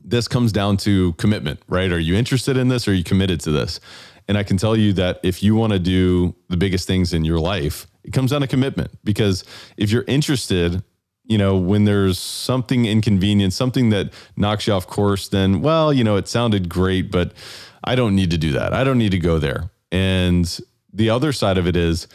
this 0.04 0.28
comes 0.28 0.52
down 0.52 0.76
to 0.78 1.14
commitment, 1.14 1.60
right? 1.68 1.90
Are 1.90 1.98
you 1.98 2.14
interested 2.14 2.56
in 2.56 2.68
this? 2.68 2.86
Are 2.86 2.94
you 2.94 3.02
committed 3.02 3.40
to 3.40 3.50
this? 3.50 3.80
And 4.28 4.36
I 4.36 4.42
can 4.42 4.56
tell 4.56 4.76
you 4.76 4.92
that 4.94 5.20
if 5.22 5.42
you 5.42 5.54
want 5.54 5.72
to 5.72 5.78
do 5.78 6.34
the 6.48 6.56
biggest 6.56 6.86
things 6.86 7.12
in 7.12 7.24
your 7.24 7.38
life, 7.38 7.86
it 8.02 8.12
comes 8.12 8.30
down 8.30 8.40
to 8.40 8.46
commitment 8.46 8.90
because 9.04 9.44
if 9.76 9.90
you're 9.90 10.04
interested, 10.06 10.82
you 11.24 11.38
know, 11.38 11.56
when 11.56 11.84
there's 11.84 12.18
something 12.18 12.86
inconvenient, 12.86 13.52
something 13.52 13.90
that 13.90 14.12
knocks 14.36 14.66
you 14.66 14.72
off 14.72 14.86
course, 14.86 15.28
then, 15.28 15.60
well, 15.60 15.92
you 15.92 16.04
know, 16.04 16.16
it 16.16 16.28
sounded 16.28 16.68
great, 16.68 17.10
but 17.10 17.32
I 17.84 17.94
don't 17.94 18.14
need 18.14 18.30
to 18.30 18.38
do 18.38 18.52
that. 18.52 18.72
I 18.72 18.84
don't 18.84 18.98
need 18.98 19.10
to 19.12 19.18
go 19.18 19.38
there. 19.38 19.70
And 19.90 20.58
the 20.92 21.10
other 21.10 21.32
side 21.32 21.58
of 21.58 21.66
it 21.66 21.76
is 21.76 22.08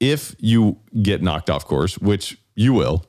if 0.00 0.34
you 0.38 0.78
get 1.02 1.22
knocked 1.22 1.50
off 1.50 1.64
course, 1.64 1.98
which 1.98 2.38
you 2.54 2.72
will, 2.72 3.04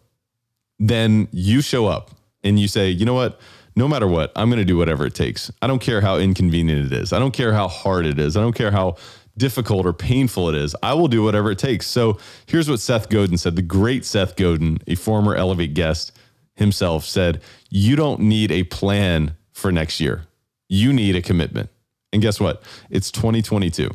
then 0.80 1.28
you 1.32 1.62
show 1.62 1.88
up 1.88 2.12
and 2.44 2.60
you 2.60 2.68
say, 2.68 2.90
you 2.90 3.06
know 3.06 3.14
what? 3.14 3.40
No 3.78 3.88
matter 3.88 4.08
what, 4.08 4.32
I'm 4.36 4.50
going 4.50 4.58
to 4.58 4.66
do 4.66 4.76
whatever 4.76 5.06
it 5.06 5.14
takes. 5.14 5.52
I 5.62 5.68
don't 5.68 5.80
care 5.80 6.02
how 6.02 6.18
inconvenient 6.18 6.92
it 6.92 6.92
is. 6.92 7.14
I 7.14 7.20
don't 7.20 7.32
care 7.32 7.54
how 7.54 7.68
hard 7.68 8.08
it 8.08 8.18
is. 8.18 8.36
I 8.36 8.42
don't 8.42 8.56
care 8.56 8.72
how 8.72 8.96
difficult 9.38 9.86
or 9.86 9.94
painful 9.94 10.50
it 10.50 10.56
is. 10.56 10.76
I 10.82 10.96
will 10.96 11.08
do 11.08 11.22
whatever 11.22 11.52
it 11.52 11.60
takes. 11.60 11.86
So 11.86 12.18
here's 12.48 12.68
what 12.68 12.80
Seth 12.80 13.08
Godin 13.08 13.38
said. 13.38 13.56
The 13.56 13.62
great 13.62 14.04
Seth 14.04 14.36
Godin, 14.36 14.80
a 14.88 14.96
former 14.96 15.36
Elevate 15.36 15.76
guest 15.76 16.12
himself, 16.56 17.06
said, 17.06 17.44
You 17.70 17.96
don't 17.96 18.22
need 18.22 18.52
a 18.52 18.64
plan 18.64 19.38
for 19.54 19.72
next 19.72 20.00
year. 20.00 20.26
You 20.68 20.92
need 20.92 21.16
a 21.16 21.22
commitment. 21.22 21.70
And 22.12 22.20
guess 22.20 22.40
what? 22.40 22.64
It's 22.90 23.12
2022. 23.12 23.92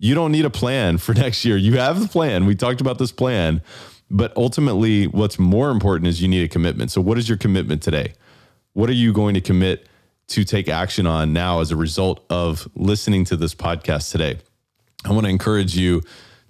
You 0.00 0.14
don't 0.16 0.32
need 0.32 0.46
a 0.46 0.50
plan 0.50 0.98
for 0.98 1.14
next 1.24 1.44
year. 1.44 1.56
You 1.56 1.78
have 1.78 2.00
the 2.00 2.08
plan. 2.08 2.44
We 2.44 2.56
talked 2.56 2.80
about 2.80 2.98
this 2.98 3.12
plan. 3.12 3.62
But 4.10 4.36
ultimately, 4.36 5.06
what's 5.06 5.38
more 5.38 5.70
important 5.70 6.08
is 6.08 6.20
you 6.20 6.28
need 6.28 6.42
a 6.42 6.48
commitment. 6.48 6.90
So, 6.90 7.00
what 7.00 7.18
is 7.18 7.28
your 7.28 7.38
commitment 7.38 7.82
today? 7.82 8.14
What 8.74 8.88
are 8.88 8.94
you 8.94 9.12
going 9.12 9.34
to 9.34 9.42
commit 9.42 9.86
to 10.28 10.44
take 10.44 10.66
action 10.66 11.06
on 11.06 11.34
now 11.34 11.60
as 11.60 11.70
a 11.70 11.76
result 11.76 12.24
of 12.30 12.66
listening 12.74 13.26
to 13.26 13.36
this 13.36 13.54
podcast 13.54 14.10
today? 14.10 14.38
I 15.04 15.12
want 15.12 15.24
to 15.24 15.30
encourage 15.30 15.76
you 15.76 16.00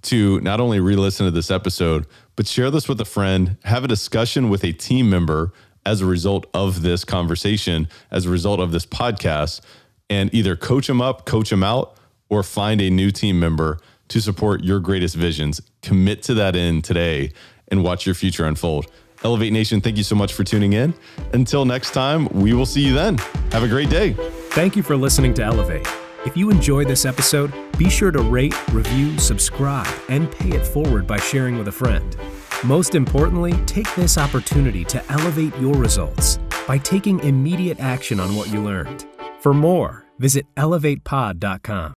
to 0.02 0.40
not 0.40 0.60
only 0.60 0.78
re 0.78 0.94
listen 0.94 1.26
to 1.26 1.32
this 1.32 1.50
episode, 1.50 2.06
but 2.36 2.46
share 2.46 2.70
this 2.70 2.88
with 2.88 3.00
a 3.00 3.04
friend, 3.04 3.56
have 3.64 3.82
a 3.82 3.88
discussion 3.88 4.50
with 4.50 4.62
a 4.62 4.72
team 4.72 5.10
member 5.10 5.52
as 5.84 6.00
a 6.00 6.06
result 6.06 6.46
of 6.54 6.82
this 6.82 7.04
conversation, 7.04 7.88
as 8.12 8.26
a 8.26 8.30
result 8.30 8.60
of 8.60 8.70
this 8.70 8.86
podcast, 8.86 9.60
and 10.08 10.32
either 10.32 10.54
coach 10.54 10.86
them 10.86 11.02
up, 11.02 11.24
coach 11.24 11.50
them 11.50 11.64
out, 11.64 11.96
or 12.28 12.44
find 12.44 12.80
a 12.80 12.88
new 12.88 13.10
team 13.10 13.40
member 13.40 13.78
to 14.06 14.20
support 14.20 14.62
your 14.62 14.78
greatest 14.78 15.16
visions. 15.16 15.60
Commit 15.82 16.22
to 16.22 16.34
that 16.34 16.54
end 16.54 16.84
today 16.84 17.32
and 17.66 17.82
watch 17.82 18.06
your 18.06 18.14
future 18.14 18.44
unfold. 18.44 18.86
Elevate 19.24 19.52
Nation, 19.52 19.80
thank 19.80 19.96
you 19.96 20.02
so 20.02 20.14
much 20.14 20.32
for 20.32 20.44
tuning 20.44 20.72
in. 20.72 20.94
Until 21.32 21.64
next 21.64 21.92
time, 21.92 22.26
we 22.28 22.52
will 22.54 22.66
see 22.66 22.80
you 22.80 22.94
then. 22.94 23.18
Have 23.52 23.62
a 23.62 23.68
great 23.68 23.90
day. 23.90 24.14
Thank 24.50 24.76
you 24.76 24.82
for 24.82 24.96
listening 24.96 25.34
to 25.34 25.42
Elevate. 25.42 25.86
If 26.24 26.36
you 26.36 26.50
enjoyed 26.50 26.88
this 26.88 27.04
episode, 27.04 27.52
be 27.76 27.90
sure 27.90 28.10
to 28.10 28.20
rate, 28.20 28.54
review, 28.72 29.18
subscribe, 29.18 29.92
and 30.08 30.30
pay 30.30 30.50
it 30.50 30.66
forward 30.66 31.06
by 31.06 31.18
sharing 31.18 31.58
with 31.58 31.68
a 31.68 31.72
friend. 31.72 32.16
Most 32.64 32.94
importantly, 32.94 33.54
take 33.66 33.92
this 33.96 34.18
opportunity 34.18 34.84
to 34.84 35.04
elevate 35.10 35.56
your 35.58 35.74
results 35.74 36.38
by 36.68 36.78
taking 36.78 37.18
immediate 37.20 37.80
action 37.80 38.20
on 38.20 38.36
what 38.36 38.52
you 38.52 38.62
learned. 38.62 39.06
For 39.40 39.52
more, 39.52 40.06
visit 40.20 40.46
elevatepod.com. 40.56 41.90